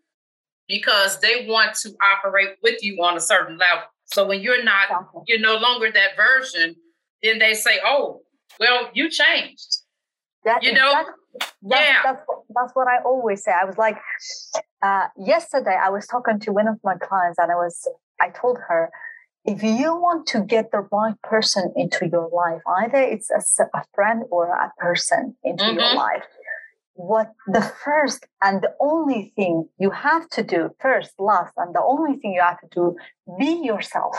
[0.68, 3.84] because they want to operate with you on a certain level.
[4.06, 4.88] So when you're not
[5.28, 6.76] you're no longer that version,
[7.24, 8.22] then they say, "Oh,
[8.60, 9.80] well, you changed."
[10.46, 10.92] That, You know?
[10.92, 11.14] exactly-
[11.62, 12.00] that's, Yeah.
[12.04, 13.52] that's, what- that's what I always say.
[13.52, 13.98] I was like,
[14.82, 17.88] uh, yesterday I was talking to one of my clients and I was,
[18.22, 18.92] I told her,
[19.46, 24.24] if you want to get the right person into your life, either it's a friend
[24.30, 25.96] or a person into your Mhm.
[25.96, 26.26] life,
[26.94, 31.82] what the first and the only thing you have to do, first, last, and the
[31.82, 32.98] only thing you have to do,
[33.40, 34.16] be yourself.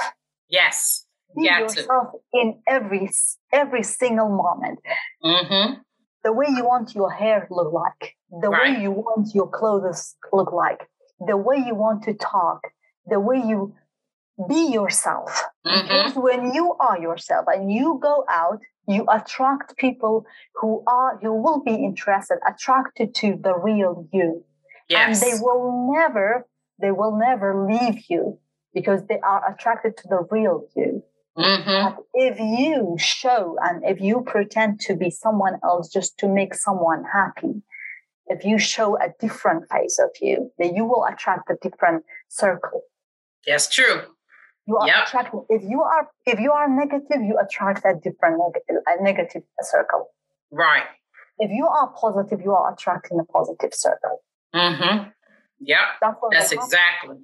[0.49, 1.05] Yes.
[1.37, 1.59] Be to.
[1.61, 3.11] yourself in every
[3.53, 4.79] every single moment
[5.23, 5.81] Mm-hmm.
[6.29, 8.03] The way you want your hair to look like,
[8.45, 8.76] the Right.
[8.76, 10.81] way you want your clothes to look like,
[11.31, 12.61] the way you want to talk,
[13.12, 13.61] the way you
[14.53, 15.31] be yourself.
[15.66, 15.89] Mm-hmm.
[15.89, 18.61] Because when you are yourself and you go out,
[18.95, 20.14] you attract people
[20.59, 24.29] who are who will be interested, attracted to the real you.
[24.89, 25.05] Yes.
[25.07, 25.64] And they will
[25.99, 26.47] never,
[26.83, 28.39] they will never leave you
[28.79, 31.03] because they are attracted to the real you.
[31.39, 32.01] Mm-hmm.
[32.14, 37.05] If you show and if you pretend to be someone else just to make someone
[37.12, 37.62] happy,
[38.26, 42.82] if you show a different face of you, then you will attract a different circle.
[43.47, 44.03] That's true.
[44.66, 44.97] You are Yep.
[45.07, 45.47] attracting.
[45.49, 50.11] If you are if you are negative, you attract a different negative a negative circle.
[50.51, 50.84] Right.
[51.39, 54.22] If you are positive, you are attracting a positive circle.
[54.55, 55.09] Mm-hmm.
[55.61, 55.78] Yep.
[56.01, 57.16] That's what That's exactly.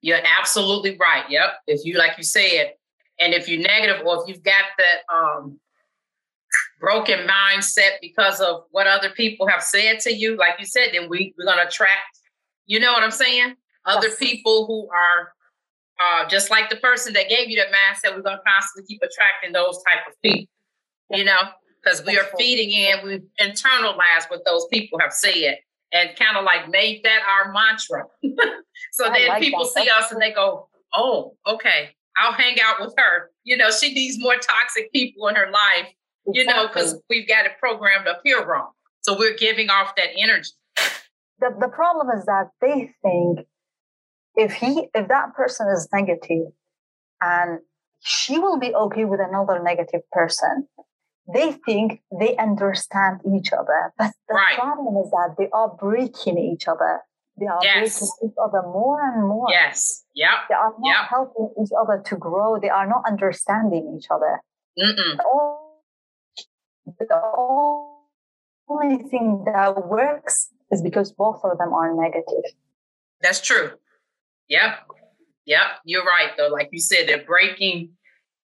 [0.00, 1.24] You're absolutely right.
[1.28, 1.48] Yep.
[1.66, 2.74] If you, like you said,
[3.20, 5.58] and if you're negative or if you've got that um,
[6.80, 11.08] broken mindset because of what other people have said to you, like you said, then
[11.08, 12.18] we, we're going to attract,
[12.66, 13.54] you know what I'm saying?
[13.86, 14.18] Other Yes.
[14.18, 15.32] people who are
[16.00, 19.02] uh, just like the person that gave you that mindset, we're going to constantly keep
[19.02, 20.48] attracting those type of people,
[21.10, 21.38] you know,
[21.82, 25.58] because we are feeding in, we've internalized what those people have said
[25.92, 28.04] and kind of like made that our mantra.
[28.92, 29.70] so I then like people that.
[29.70, 33.30] see That's us and they go, oh, okay, I'll hang out with her.
[33.44, 35.88] You know, she needs more toxic people in her life,
[36.32, 38.70] you know, because we've got it programmed up here wrong.
[39.00, 40.50] So we're giving off that energy.
[41.40, 43.46] the, the problem is that they think
[44.36, 46.46] if he if that person is negative
[47.20, 47.58] and
[48.00, 50.66] she will be okay with another negative person
[51.32, 54.56] they think they understand each other but the Right.
[54.58, 57.00] problem is that they are breaking each other
[57.42, 57.98] they are Yes.
[57.98, 60.04] breaking each other more and more Yes.
[60.14, 60.36] Yeah.
[60.48, 61.08] they are not Yep.
[61.10, 64.40] helping each other to grow they are not understanding each other
[64.78, 65.18] Mm-mm.
[65.34, 67.20] only, the
[68.68, 72.44] only thing that works is because both of them are negative
[73.20, 73.78] That's true.
[74.48, 74.72] Yep.
[75.46, 75.66] Yep.
[75.84, 76.48] You're right though.
[76.48, 77.96] Like you said, they're breaking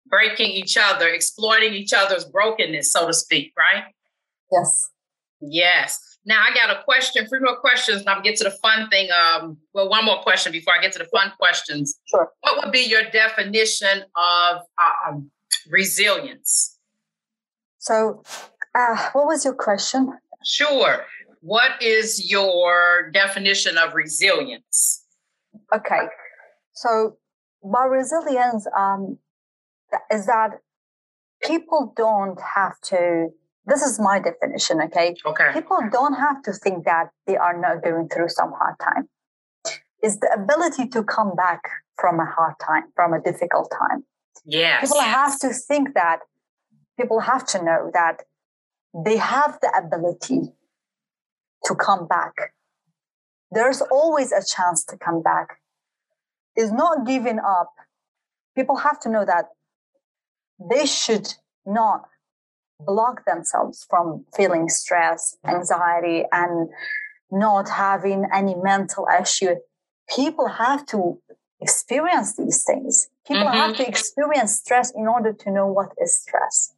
[0.07, 3.85] breaking each other, exploiting each other's brokenness, so to speak, right?
[4.51, 4.89] yes
[5.41, 6.12] Yes.
[6.25, 9.09] Now I got a question, three more questions, and I'll get to the fun thing.
[9.11, 11.99] Um, well, one more question before I get to the fun questions.
[12.05, 12.29] Sure.
[12.41, 14.61] What would be your definition of
[15.07, 15.29] um,
[15.69, 16.77] resilience?
[17.79, 18.23] So,
[18.73, 20.13] uh, what was your question?
[20.45, 21.05] Sure.
[21.41, 25.03] What is your definition of resilience?
[25.75, 26.07] Okay.
[26.71, 27.17] So,
[27.61, 29.17] by resilience, um,
[30.09, 30.59] is that
[31.43, 33.29] people don't have to.
[33.65, 34.81] This is my definition.
[34.81, 35.51] Okay, Okay.
[35.53, 39.09] people don't have to think that they are not going through some hard time.
[40.01, 41.61] Is the ability to come back
[41.97, 44.03] from a hard time, from a difficult time.
[44.45, 44.81] Yes.
[44.81, 46.19] people have to think that
[46.99, 48.23] people have to know that
[49.05, 50.51] they have the ability
[51.65, 52.33] to come back
[53.51, 55.59] there's always a chance to come back
[56.57, 57.71] is not giving up
[58.55, 59.45] people have to know that
[60.71, 61.27] they should
[61.65, 62.01] not
[62.85, 66.69] block themselves from feeling stress, anxiety, and
[67.31, 69.55] not having any mental issue.
[70.15, 71.19] People have to
[71.61, 73.09] experience these things.
[73.27, 73.57] People mm-hmm.
[73.57, 76.73] have to experience stress in order to know what is stress.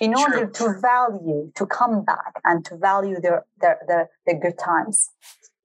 [0.00, 4.58] In order to value, to come back and to value their, their, their, their good
[4.58, 5.10] times,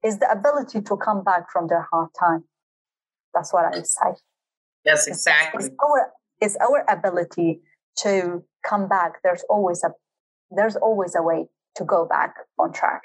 [0.03, 2.43] is the ability to come back from their hard time.
[3.33, 4.09] That's what I would say.
[4.85, 5.65] Yes, exactly.
[5.65, 6.11] It's, it's our,
[6.41, 7.61] it's our ability
[7.99, 9.13] to come back.
[9.23, 9.89] There's always a
[10.55, 13.01] there's always a way to go back on track.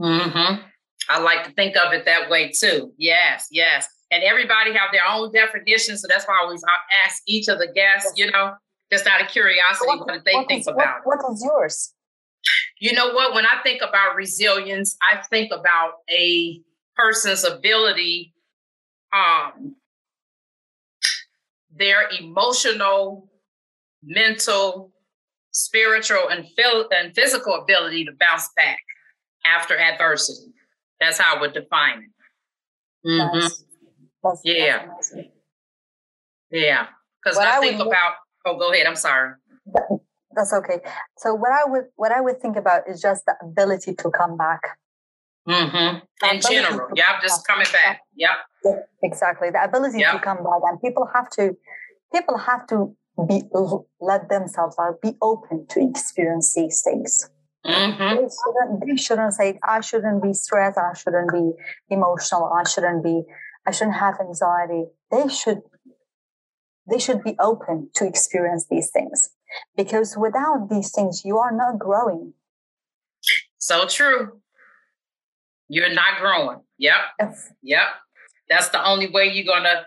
[0.00, 0.62] Mm-hmm.
[1.08, 2.92] I like to think of it that way too.
[2.96, 3.88] Yes, yes.
[4.10, 6.62] And everybody have their own definition, so that's why I always
[7.04, 8.12] ask each of the guests.
[8.16, 8.54] You know,
[8.92, 11.00] just out of curiosity, what, what they what think is, about.
[11.04, 11.92] What, what is yours?
[12.80, 13.34] You know what?
[13.34, 16.60] When I think about resilience, I think about a
[16.96, 18.34] person's ability,
[19.12, 19.76] um,
[21.76, 23.28] their emotional,
[24.04, 24.92] mental,
[25.52, 28.78] spiritual, and, phil- and physical ability to bounce back
[29.44, 30.52] after adversity.
[31.00, 33.08] That's how I would define it.
[33.08, 33.38] Mm-hmm.
[33.38, 33.64] That's,
[34.22, 34.86] that's, yeah.
[34.86, 35.14] That's
[36.50, 36.86] yeah.
[37.22, 38.14] Because I, I think would, about,
[38.46, 38.86] oh, go ahead.
[38.86, 39.32] I'm sorry.
[40.34, 40.80] That's okay.
[41.18, 44.36] So what I would what I would think about is just the ability to come
[44.36, 44.60] back.
[45.48, 46.30] Mm-hmm.
[46.30, 48.00] In general, yeah, just coming back.
[48.16, 48.30] Yep.
[49.02, 50.12] Exactly, the ability yep.
[50.12, 51.56] to come back, and people have to
[52.12, 52.96] people have to
[53.28, 53.42] be
[54.00, 57.30] let themselves out, be open to experience these things.
[57.64, 58.16] Mm-hmm.
[58.16, 61.52] They, shouldn't, they shouldn't say, I shouldn't be stressed, I shouldn't be
[61.88, 63.22] emotional, I shouldn't be,
[63.66, 64.84] I shouldn't have anxiety.
[65.10, 65.62] They should,
[66.90, 69.30] they should be open to experience these things
[69.76, 72.34] because without these things, you are not growing.
[73.58, 74.40] So true.
[75.68, 76.60] You're not growing.
[76.78, 76.96] Yep.
[77.18, 77.48] Yes.
[77.62, 77.86] Yep.
[78.50, 79.86] That's the only way you're to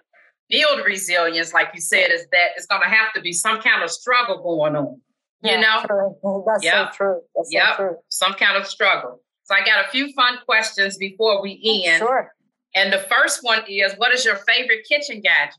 [0.50, 3.84] build resilience, like you said, is that it's going to have to be some kind
[3.84, 5.02] of struggle going on.
[5.44, 5.84] You yeah, know?
[5.86, 6.44] True.
[6.48, 6.74] That's yep.
[6.74, 7.22] so true.
[7.36, 7.64] That's yep.
[7.72, 7.96] so true.
[8.10, 9.22] Some kind of struggle.
[9.44, 12.00] So I got a few fun questions before we end.
[12.00, 12.32] Sure.
[12.76, 15.56] And the first one is what is your favorite kitchen gadget?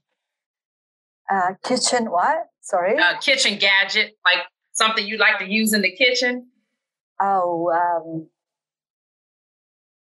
[1.30, 2.46] Uh, kitchen what?
[2.60, 2.98] Sorry?
[2.98, 6.48] Uh, kitchen gadget, like something you like to use in the kitchen?
[7.20, 8.28] Oh, um,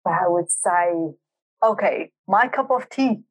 [0.06, 1.16] I would say,
[1.64, 3.22] okay, my cup of tea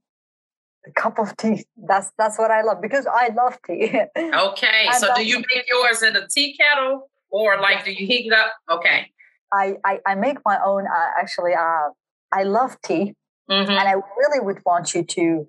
[0.86, 1.64] a cup of tea.
[1.76, 4.00] That's that's what I love because I love tea.
[4.16, 8.26] Okay, so do you make yours in a tea kettle or like do you heat
[8.26, 8.52] it up?
[8.70, 9.10] Okay.
[9.52, 10.86] I I, I make my own.
[10.86, 11.88] Uh, actually, uh,
[12.32, 13.14] I love tea,
[13.50, 13.70] mm-hmm.
[13.70, 15.46] and I really would want you to.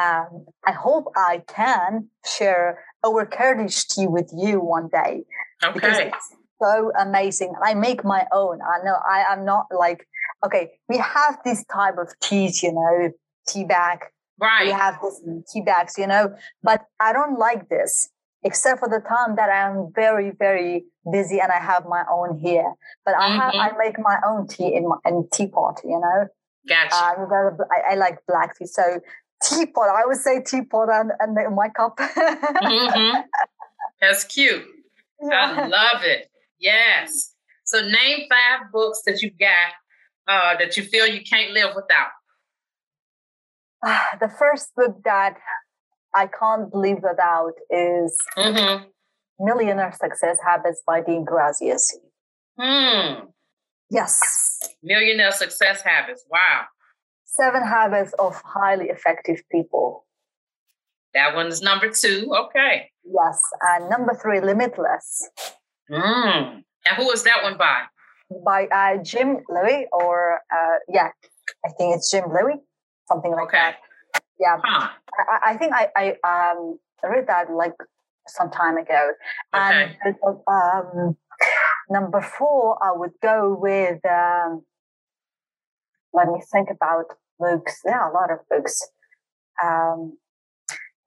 [0.00, 5.24] Um, I hope I can share our Kurdish tea with you one day.
[5.64, 5.72] Okay.
[5.74, 7.54] Because it's so amazing.
[7.62, 8.60] I make my own.
[8.62, 10.06] I know I am not like
[10.44, 10.70] okay.
[10.88, 13.10] We have this type of teas, you know,
[13.48, 14.00] tea bag
[14.40, 14.66] Right.
[14.66, 15.20] We have this
[15.52, 18.08] tea bags, you know, but I don't like this
[18.42, 22.72] except for the time that I'm very, very busy and I have my own here.
[23.04, 23.58] But I mm-hmm.
[23.58, 26.26] I make my own tea in my in teapot, you know.
[26.68, 27.20] Gotcha.
[27.20, 29.00] Um, I, I, like black tea, so
[29.42, 29.88] teapot.
[29.88, 31.96] I would say teapot and, and my cup.
[31.96, 33.20] mm-hmm.
[34.00, 34.64] That's cute.
[35.22, 35.54] Yeah.
[35.54, 36.30] I love it.
[36.58, 37.34] Yes.
[37.64, 39.74] So name five books that you got
[40.26, 42.08] uh, that you feel you can't live without.
[44.20, 45.36] the first book that
[46.14, 48.84] I can't live without is mm-hmm.
[49.38, 52.00] Millionaire Success Habits by Dean Graziosi.
[52.58, 53.26] Hmm.
[53.90, 54.20] Yes.
[54.82, 56.24] Millionaire Success Habits.
[56.30, 56.64] Wow.
[57.24, 60.04] Seven Habits of Highly Effective People.
[61.14, 62.30] That one's number two.
[62.46, 62.90] Okay.
[63.04, 63.42] Yes.
[63.62, 65.28] And number three, Limitless.
[65.90, 66.60] Hmm.
[66.86, 67.82] And who is that one by?
[68.44, 71.08] By uh, Jim Loewy, or uh, yeah,
[71.66, 72.58] I think it's Jim Loewy
[73.10, 73.58] something like okay.
[73.58, 73.76] that.
[74.38, 74.88] Yeah, huh.
[75.28, 77.74] I, I, think I, I um read that like
[78.28, 79.12] some time ago.
[79.54, 79.96] Okay.
[80.04, 81.16] And um,
[81.90, 84.00] number four, I would go with.
[84.06, 84.62] Um,
[86.12, 87.06] let me think about
[87.38, 87.80] books.
[87.84, 88.80] There are a lot of books.
[89.62, 90.18] Um,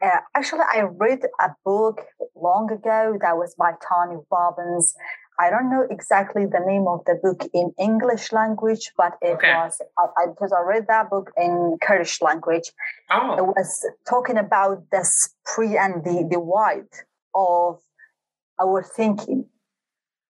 [0.02, 2.02] uh, actually, I read a book
[2.36, 4.94] long ago that was by Tony Robbins,
[5.40, 9.54] I don't know exactly the name of the book in English language, but it okay.
[9.54, 12.72] was I, because I read that book in Kurdish language.
[13.10, 13.36] Oh.
[13.38, 16.94] It was talking about the spree and the the wide
[17.34, 17.80] of
[18.62, 19.46] our thinking.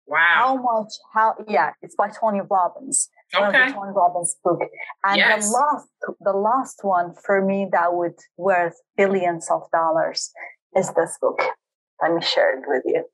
[0.07, 0.35] Wow.
[0.37, 0.93] How much?
[1.15, 1.35] How?
[1.49, 3.09] Yeah, it's by Tony Robbins.
[3.35, 3.45] Okay.
[3.45, 4.61] One of the Tony Robbins book,
[5.05, 5.49] and yes.
[5.49, 5.89] the last
[6.21, 10.33] the last one for me that would worth billions of dollars
[10.77, 11.41] is this book.
[12.03, 13.05] Let me share it with you.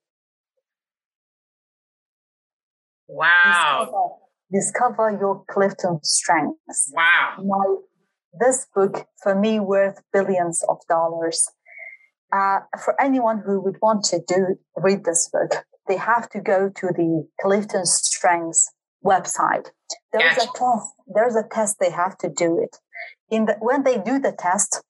[3.08, 4.18] Wow.
[4.52, 6.92] Discover, discover your Clifton strengths.
[6.94, 7.42] Wow.
[7.44, 7.76] My,
[8.38, 11.48] this book, for me, worth billions of dollars.
[12.32, 16.68] uh, for anyone who would want to do read this book, they have to go
[16.68, 18.72] to the Clifton Strengths
[19.04, 19.70] website.
[20.12, 20.50] There's Gotcha.
[20.50, 20.92] a test.
[21.14, 22.76] There's a test they have to do it.
[23.30, 24.82] In the when they do the test,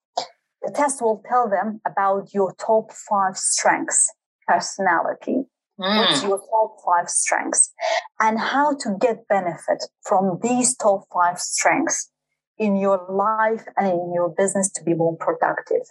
[0.63, 4.13] the test will tell them about your top five strengths,
[4.49, 5.45] personality,
[5.77, 6.29] what's Mm.
[6.29, 7.73] your top five strengths,
[8.21, 12.11] and how to get benefit from these top five strengths
[12.59, 15.87] in your life and in your business to be more productive.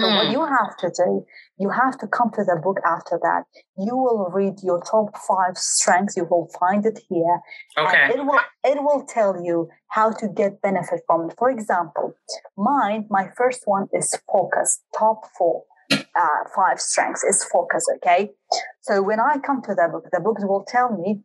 [0.00, 0.32] So what Mm.
[0.32, 1.26] you have to do,
[1.58, 3.44] you have to come to the book after that.
[3.76, 6.16] You will read your top five strengths.
[6.16, 7.40] You will find it here.
[7.76, 8.14] and Okay.
[8.14, 11.34] it will it will tell you how to get benefit from it.
[11.38, 12.14] For example,
[12.56, 14.80] mine, my first one is focus.
[14.98, 15.64] Top four,
[16.18, 17.84] uh, five strengths is focus.
[17.96, 18.30] Okay.
[18.82, 21.22] So when I come to the book, the book will tell me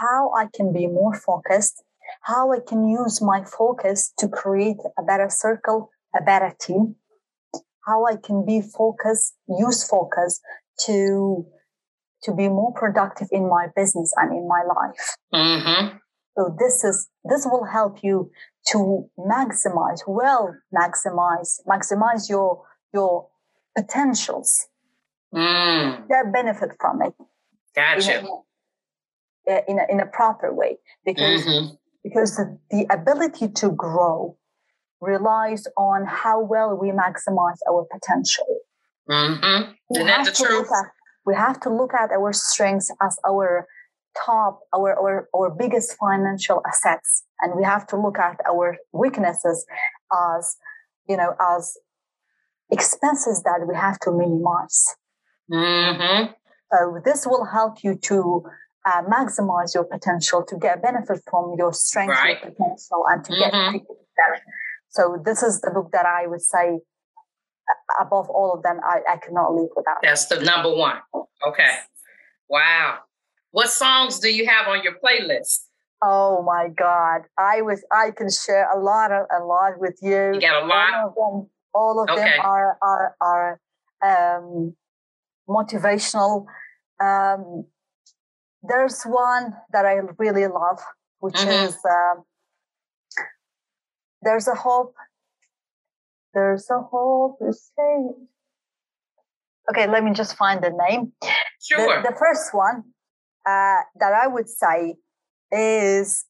[0.00, 1.82] how I can be more focused,
[2.22, 6.96] how I can use my focus to create a better circle, a better team,
[7.86, 10.40] how I can be focused, use focus
[10.86, 11.46] to
[12.22, 15.16] to be more productive in my business and in my life.
[15.32, 15.98] Mm-hmm.
[16.36, 18.30] So this is this will help you
[18.68, 22.62] to maximize, well, maximize, maximize your
[22.92, 23.28] your
[23.76, 24.66] potentials,
[25.34, 26.08] Mm.
[26.08, 27.26] get benefit from it in
[27.74, 28.24] Gotcha.
[29.48, 31.74] a, in a, in a proper way because Mm-hmm.
[32.04, 34.36] because the, the ability to grow
[35.00, 38.46] relies on how well we maximize our potential.
[39.10, 39.72] Mm-hmm.
[39.90, 40.58] We Isn't that have the to truth?
[40.70, 40.86] look at
[41.26, 43.66] we have to look at our strengths as our
[44.24, 49.66] top, our, our our biggest financial assets, and we have to look at our weaknesses
[50.34, 50.56] as
[51.08, 51.76] you know as
[52.70, 54.94] expenses that we have to minimize.
[55.50, 56.32] Mm-hmm.
[56.72, 58.42] So this will help you to
[58.86, 62.40] uh, maximize your potential, to get benefit from your strength, Right.
[62.42, 63.72] your potential, and to get Mhm.
[63.72, 64.42] people better.
[64.90, 66.80] So this is the book that I would say
[67.68, 69.96] uh, above all of them, I, I cannot live without.
[70.02, 70.98] That's the number one.
[71.48, 71.78] Okay.
[72.48, 72.98] Wow.
[73.50, 75.66] What songs do you have on your playlist?
[76.02, 77.22] Oh my God.
[77.36, 80.34] I was I can share a lot of a lot with you.
[80.34, 81.14] You got a lot?
[81.78, 82.36] All of them, Okay.
[82.36, 83.48] them are are are
[84.10, 84.74] um
[85.56, 86.34] motivational.
[87.08, 87.42] Um
[88.70, 90.80] there's one that I really love,
[91.24, 91.66] which Mhm.
[91.66, 92.16] is um
[94.22, 94.94] there's a hope.
[96.34, 97.94] There's a hope to say.
[99.70, 101.12] Okay, let me just find the name.
[101.68, 102.02] Sure.
[102.02, 102.76] The, the first one
[103.52, 104.96] uh, that I would say
[105.50, 106.24] is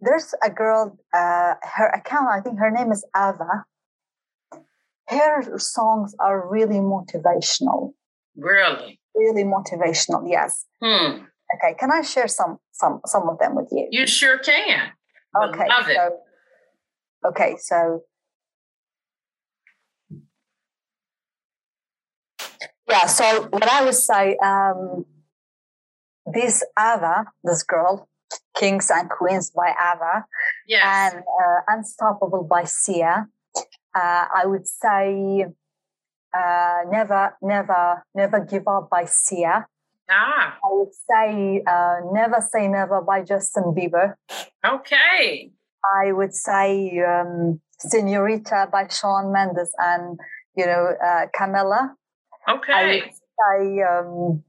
[0.00, 3.64] there's a girl, uh, her account, I think her name is Ava.
[5.08, 7.94] Her songs are really motivational,
[8.36, 9.00] really?
[9.14, 10.28] really motivational.
[10.28, 10.66] Yes.
[10.82, 11.24] Hmm.
[11.56, 11.74] Okay.
[11.78, 13.88] Can I share some some some of them with you?
[13.90, 14.90] You sure can.
[15.34, 15.66] Okay.
[15.68, 15.96] Love it.
[15.96, 16.18] So,
[17.28, 17.56] okay.
[17.58, 18.02] So.
[22.88, 23.06] Yeah.
[23.06, 25.04] So what I would say, um,
[26.32, 28.08] this Ava, this girl,
[28.58, 30.26] Kings and Queens by Ava,
[30.66, 30.82] yes.
[30.84, 33.28] and uh, Unstoppable by Sia.
[33.98, 35.44] Uh, I would say
[36.36, 39.66] uh, Never, Never, Never Give Up by Sia.
[40.10, 44.14] ah, I would say uh, Never Say Never by Justin Bieber.
[44.64, 45.50] okay.
[46.02, 50.18] I would say um, Senorita by Shawn Mendes and,
[50.56, 51.94] you know, uh, Camila.
[52.74, 54.42] I would say, um,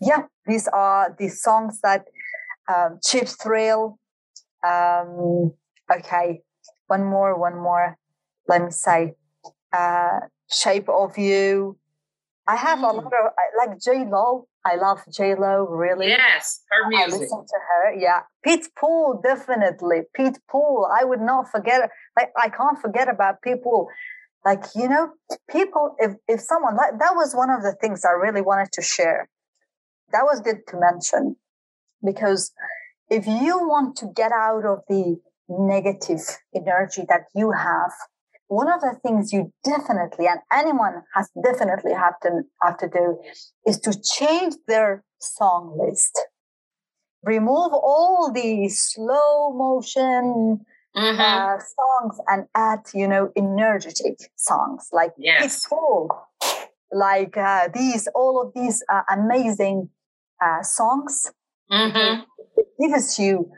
[0.00, 2.04] yeah, these are the songs that
[2.72, 3.98] um, Cheap Thrill.
[4.64, 5.52] Um,
[5.90, 6.42] okay,
[6.86, 7.96] one more, one more.
[8.48, 9.14] Let me say,
[9.72, 10.20] uh,
[10.50, 11.78] Shape of You.
[12.46, 13.02] I have a Mm.
[13.02, 14.46] lot of like J Lo.
[14.64, 16.08] I love J Lo really.
[16.08, 16.62] Yes.
[16.70, 17.20] Her I music.
[17.22, 17.92] listen to her.
[17.94, 20.02] Yeah, Pitbull definitely.
[20.14, 20.88] Pete Pool.
[21.00, 21.90] I would not forget.
[22.16, 23.88] Like I can't forget about people.
[24.44, 25.12] Like you know,
[25.50, 25.96] people.
[25.98, 29.28] If if someone like that was one of the things I really wanted to share.
[30.12, 31.34] That was good to mention
[32.04, 32.52] because
[33.10, 36.22] if you want to get out of the negative
[36.54, 37.92] energy that you have,
[38.48, 43.18] one of the things you definitely and anyone has definitely have to have to do
[43.66, 46.18] is to change their song list
[47.22, 50.64] remove all the slow motion
[50.96, 51.20] Mm-hmm.
[51.20, 55.44] uh, songs and add you know energetic songs like Yes.
[55.44, 56.08] it's cool
[56.90, 59.90] like uh, these all of these uh, amazing
[60.42, 61.30] uh, songs
[61.70, 62.22] mm-hmm.
[62.56, 63.50] it gives you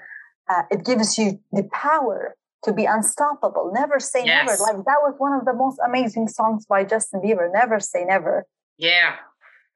[0.50, 4.46] uh, it gives you the power to be unstoppable never say Yes.
[4.46, 8.04] never like that was one of the most amazing songs by justin bieber never say
[8.04, 8.46] never
[8.78, 9.14] Yeah.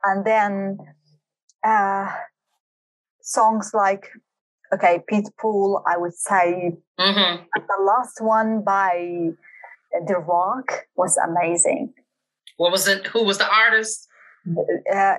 [0.04, 0.78] and then
[1.64, 2.08] uh,
[3.22, 4.08] songs like
[4.74, 7.42] okay pete pool i would say Mm-hmm.
[7.72, 9.30] the last one by
[10.06, 11.94] the rock was amazing
[12.58, 13.06] What was it?
[13.12, 14.06] Who was the artist?
[14.98, 15.16] Uh,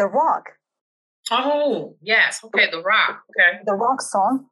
[0.00, 0.44] the Rock.
[1.30, 2.40] Oh, yes.
[2.46, 3.14] Okay, The Rock.
[3.30, 3.50] Okay.
[3.68, 4.46] The Rock song.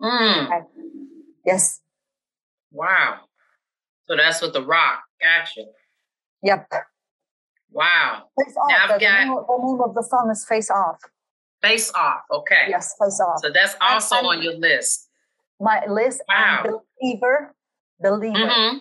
[0.00, 0.62] Mm.
[1.46, 1.80] Yes.
[2.72, 3.20] Wow.
[4.08, 5.00] So that's with The Rock.
[5.22, 5.62] Gotcha.
[6.42, 6.68] Yep.
[7.70, 8.24] Wow.
[8.38, 8.70] Face off.
[8.90, 10.98] I've the, got- name, the name of the song is Face Off.
[11.62, 12.20] Face Off.
[12.30, 12.66] Okay.
[12.68, 13.40] Yes, Face Off.
[13.40, 15.08] So that's also on your list.
[15.60, 16.80] My list Wow.
[17.00, 17.54] Believer.
[18.00, 18.48] Believer.
[18.50, 18.76] hmm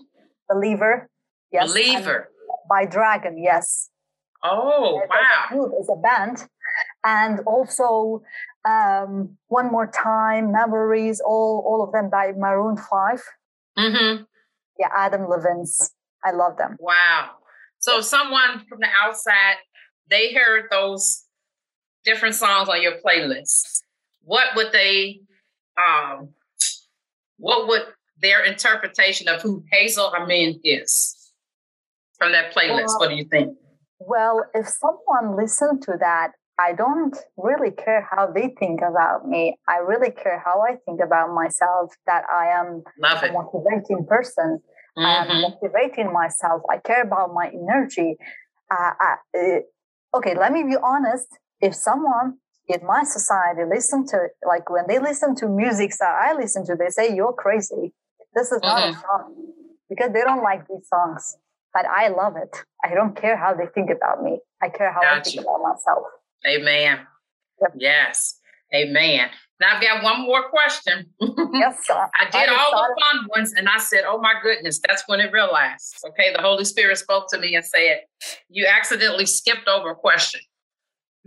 [0.49, 1.09] Believer.
[1.51, 1.63] Yes.
[1.63, 2.29] and Believer.
[2.69, 3.41] By Dragon.
[3.41, 3.89] Yes.
[4.43, 5.45] Oh, a wow.
[5.49, 6.47] group, as a band.
[7.03, 8.21] And also
[8.65, 13.21] um, One More Time, Memories, all, all of them by Maroon 5.
[13.77, 14.23] hmm
[14.79, 15.91] Yeah, Adam Levine's.
[16.23, 16.75] I love them.
[16.79, 17.31] Wow.
[17.79, 19.57] So someone from the outside,
[20.09, 21.23] they heard those
[22.03, 23.81] different songs on your playlist.
[24.23, 25.21] What would they
[25.77, 26.29] um
[27.37, 27.83] what would
[28.21, 31.31] their interpretation of who Hazel Amin is
[32.17, 32.85] from that playlist?
[32.87, 33.57] Well, what do you think?
[33.99, 39.57] Well, if someone listened to that, I don't really care how they think about me.
[39.67, 43.33] I really care how I think about myself, that I am Love a it.
[43.33, 44.61] motivating person.
[44.97, 45.41] I am Mhm.
[45.41, 46.61] motivating myself.
[46.69, 48.17] I care about my energy.
[48.71, 49.59] Uh, I, uh,
[50.17, 51.27] okay, let me be honest.
[51.59, 52.37] If someone
[52.67, 56.75] in my society listen to like when they listen to music that I listen to,
[56.75, 57.93] they say you're crazy.
[58.33, 59.35] This is not a song
[59.89, 61.37] because they don't like these songs.
[61.73, 62.63] But I love it.
[62.83, 64.39] I don't care how they think about me.
[64.61, 66.05] I care how I think about myself.
[66.47, 66.99] Amen.
[67.77, 68.39] Yes.
[68.73, 69.29] Amen.
[69.61, 71.05] Now I've got one more question.
[71.53, 72.09] Yes, sir.
[72.19, 75.21] I did I'm all the fun ones and I said, oh my goodness, that's when
[75.21, 75.95] it realized.
[76.05, 78.01] Okay, the Holy Spirit spoke to me and said,
[78.49, 80.41] you accidentally skipped over a question.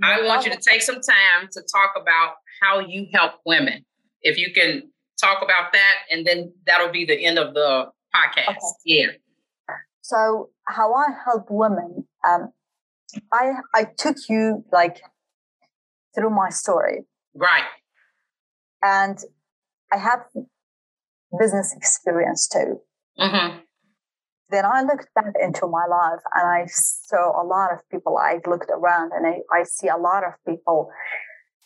[0.02, 3.84] I want you to take some time to talk about how you help women.
[4.20, 4.82] If you can
[5.20, 8.48] talk about that, and then that'll be the end of the podcast.
[8.50, 8.58] Okay.
[8.84, 9.06] Yeah.
[10.02, 12.52] So how I help women, um,
[13.32, 15.00] I I took you like
[16.14, 17.04] through my story,
[17.34, 17.64] Right.
[18.82, 19.18] and
[19.92, 20.20] I have
[21.38, 22.80] business experience too.
[23.18, 23.58] Mm-hmm.
[24.50, 28.16] Then I looked back into my life, and I saw a lot of people.
[28.18, 30.90] I looked around, and I, I see a lot of people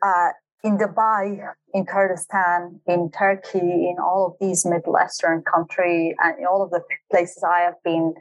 [0.04, 0.30] uh,
[0.64, 3.58] in Dubai, in Kurdistan, in Turkey,
[3.90, 7.80] in all of these Middle Eastern country, and in all of the places I have
[7.84, 8.14] been.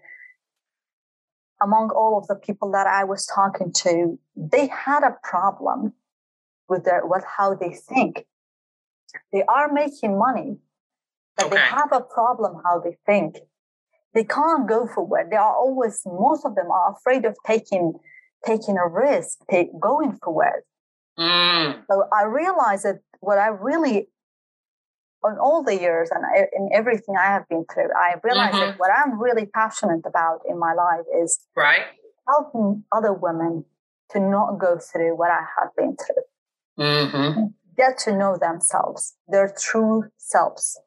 [1.61, 5.93] Among all of the people that I was talking to, they had a problem
[6.67, 8.25] with their with how they think.
[9.31, 10.57] They are making money,
[11.37, 13.37] but they have a problem how they think.
[14.13, 15.27] They can't go forward.
[15.29, 17.93] They are always most of them are afraid of taking
[18.45, 20.63] taking a risk, take, going forward.
[21.17, 21.83] Mm.
[21.89, 24.07] So I realized that what I really,
[25.23, 26.23] on all the years and
[26.53, 30.57] in everything I have been through, I realized that what I'm really passionate about in
[30.57, 31.85] my life is Right.
[32.27, 33.65] helping other women
[34.11, 36.23] to not go through what I have been through,
[36.85, 37.41] Mm-hmm.
[37.77, 40.79] get to know themselves, their true selves,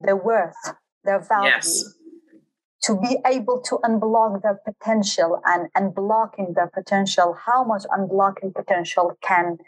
[0.00, 0.74] their worth,
[1.04, 1.50] their value.
[1.54, 1.94] Yes.
[2.82, 9.16] To be able to unblock their potential and unblocking their potential, how much unblocking potential
[9.22, 9.58] can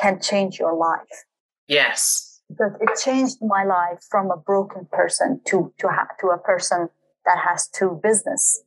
[0.00, 1.24] can change your life?
[1.68, 2.31] Yes.
[2.52, 6.88] Because it changed my life from a broken person to to ha- to a person
[7.24, 8.62] that has two business.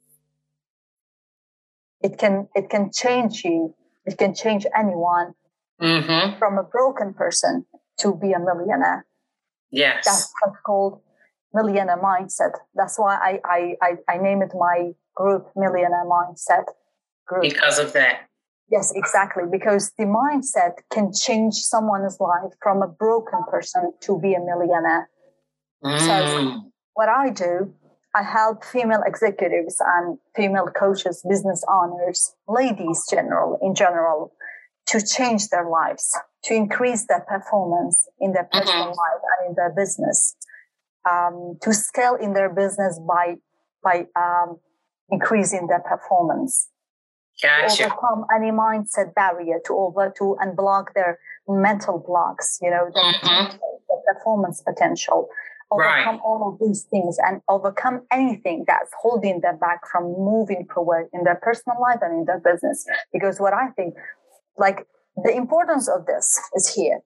[2.02, 3.76] It can it can change you.
[4.06, 5.34] It can change anyone
[5.82, 6.40] Mm-hmm.
[6.40, 7.66] from a broken person
[8.00, 9.06] to be a millionaire.
[9.72, 10.06] Yes.
[10.06, 11.02] That's what's called
[11.54, 12.54] millionaire mindset.
[12.74, 16.64] That's why I I I, I name it my group millionaire mindset
[17.28, 17.42] group.
[17.42, 18.30] Because of that.
[18.70, 19.44] Yes, exactly.
[19.50, 25.10] Because the mindset can change someone's life from a broken person to be a millionaire.
[25.84, 26.72] Mm.
[26.96, 27.74] what I do,
[28.16, 34.32] I help female executives and female coaches, business owners, ladies general in general,
[34.88, 38.98] to change their lives, to increase their performance in their personal Mhm.
[38.98, 40.36] life and in their business,
[41.12, 43.36] um, to scale in their business by
[43.84, 44.60] by um,
[45.10, 46.68] increasing their performance,
[47.40, 47.86] to Gotcha.
[47.86, 53.60] overcome any mindset barrier, to over to unblock their mental blocks, you know, the, Mhm.
[53.88, 55.30] the performance potential,
[55.72, 56.00] Right.
[56.06, 61.10] overcome all of these things and overcome anything that's holding them back from moving forward
[61.12, 62.86] in their personal life and in their business.
[63.12, 63.96] Because what I think,
[64.58, 64.88] like
[65.24, 67.02] the importance of this is here.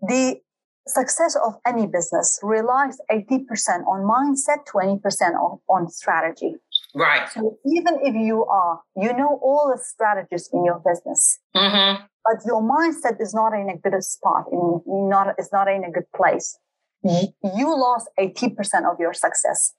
[0.00, 0.40] The
[0.86, 6.56] success of any business relies 80% on mindset, 20% on, on strategy.
[6.94, 7.28] Right.
[7.28, 12.04] So even if you are, you know all the strategies in your business, Mm-hmm.
[12.24, 15.90] but your mindset is not in a good spot, in not is not in a
[15.90, 16.58] good place.
[17.02, 19.74] You lost eighty percent of your success.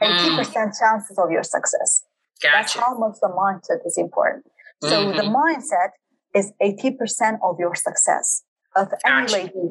[0.00, 0.78] 80% mm.
[0.78, 2.04] chances of your success.
[2.42, 2.56] Gotcha.
[2.56, 4.46] That's how much the mindset is important.
[4.82, 5.16] So mm-hmm.
[5.16, 5.90] the mindset
[6.34, 8.44] is 80% of your success
[8.76, 9.70] of any lady,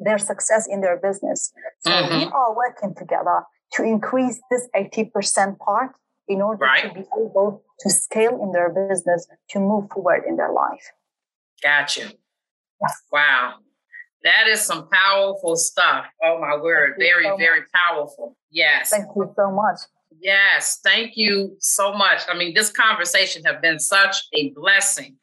[0.00, 1.52] their success in their business.
[1.80, 2.18] So mm-hmm.
[2.18, 3.44] we are working together
[3.74, 5.92] to increase this 80% part
[6.28, 6.82] in order right.
[6.82, 10.84] to be able to scale in their business to move forward in their life.
[11.62, 12.12] Gotcha.
[12.80, 13.02] Yes.
[13.12, 13.54] Wow.
[14.24, 16.06] That is some powerful stuff.
[16.24, 16.94] Oh my word.
[16.98, 18.36] Thank very, so very powerful.
[18.50, 18.90] Yes.
[18.90, 19.78] Thank you so much.
[20.20, 22.22] Yes, thank you so much.
[22.28, 25.16] I mean, this conversation has been such a blessing.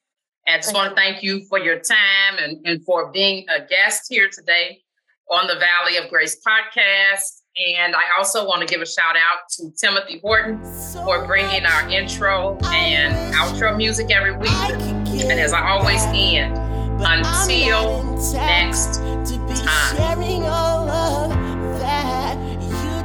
[0.48, 3.66] And I just want to thank you for your time and, and for being a
[3.66, 4.82] guest here today
[5.30, 7.42] on the Valley of Grace podcast.
[7.58, 10.62] And I also want to give a shout out to Timothy Horton
[11.06, 14.52] for bringing our intro and outro music every week.
[14.52, 16.58] And as I always end,
[17.02, 18.04] until
[18.34, 19.98] next time.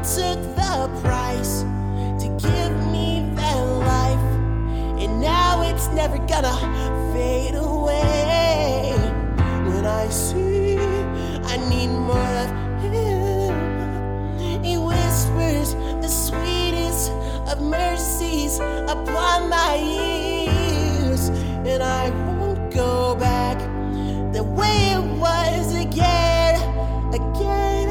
[0.01, 1.61] took the price
[2.19, 4.19] to give me that life,
[5.01, 6.57] and now it's never gonna
[7.13, 8.93] fade away.
[9.67, 10.79] When I see
[11.45, 12.60] I need more of
[15.21, 17.11] whispers the sweetest
[17.51, 21.29] of mercies upon my ears.
[21.67, 23.59] And I won't go back
[24.33, 26.55] the way it was again,
[27.13, 27.89] again,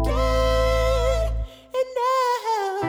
[0.00, 1.32] again,
[1.78, 2.80] and now.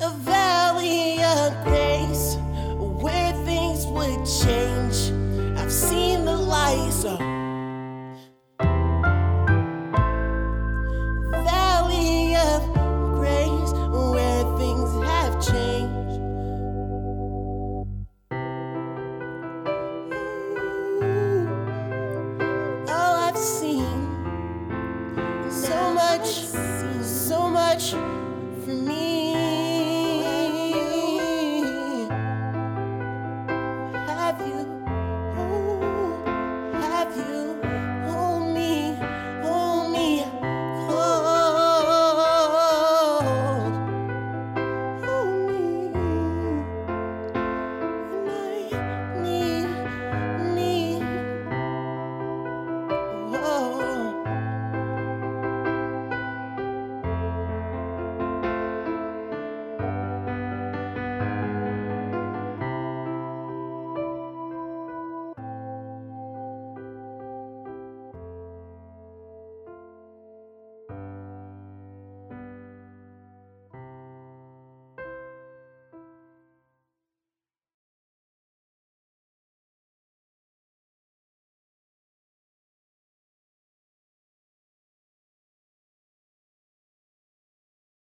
[0.00, 2.36] A valley of grace
[3.02, 5.12] where things would change.
[5.58, 7.37] I've seen the lights.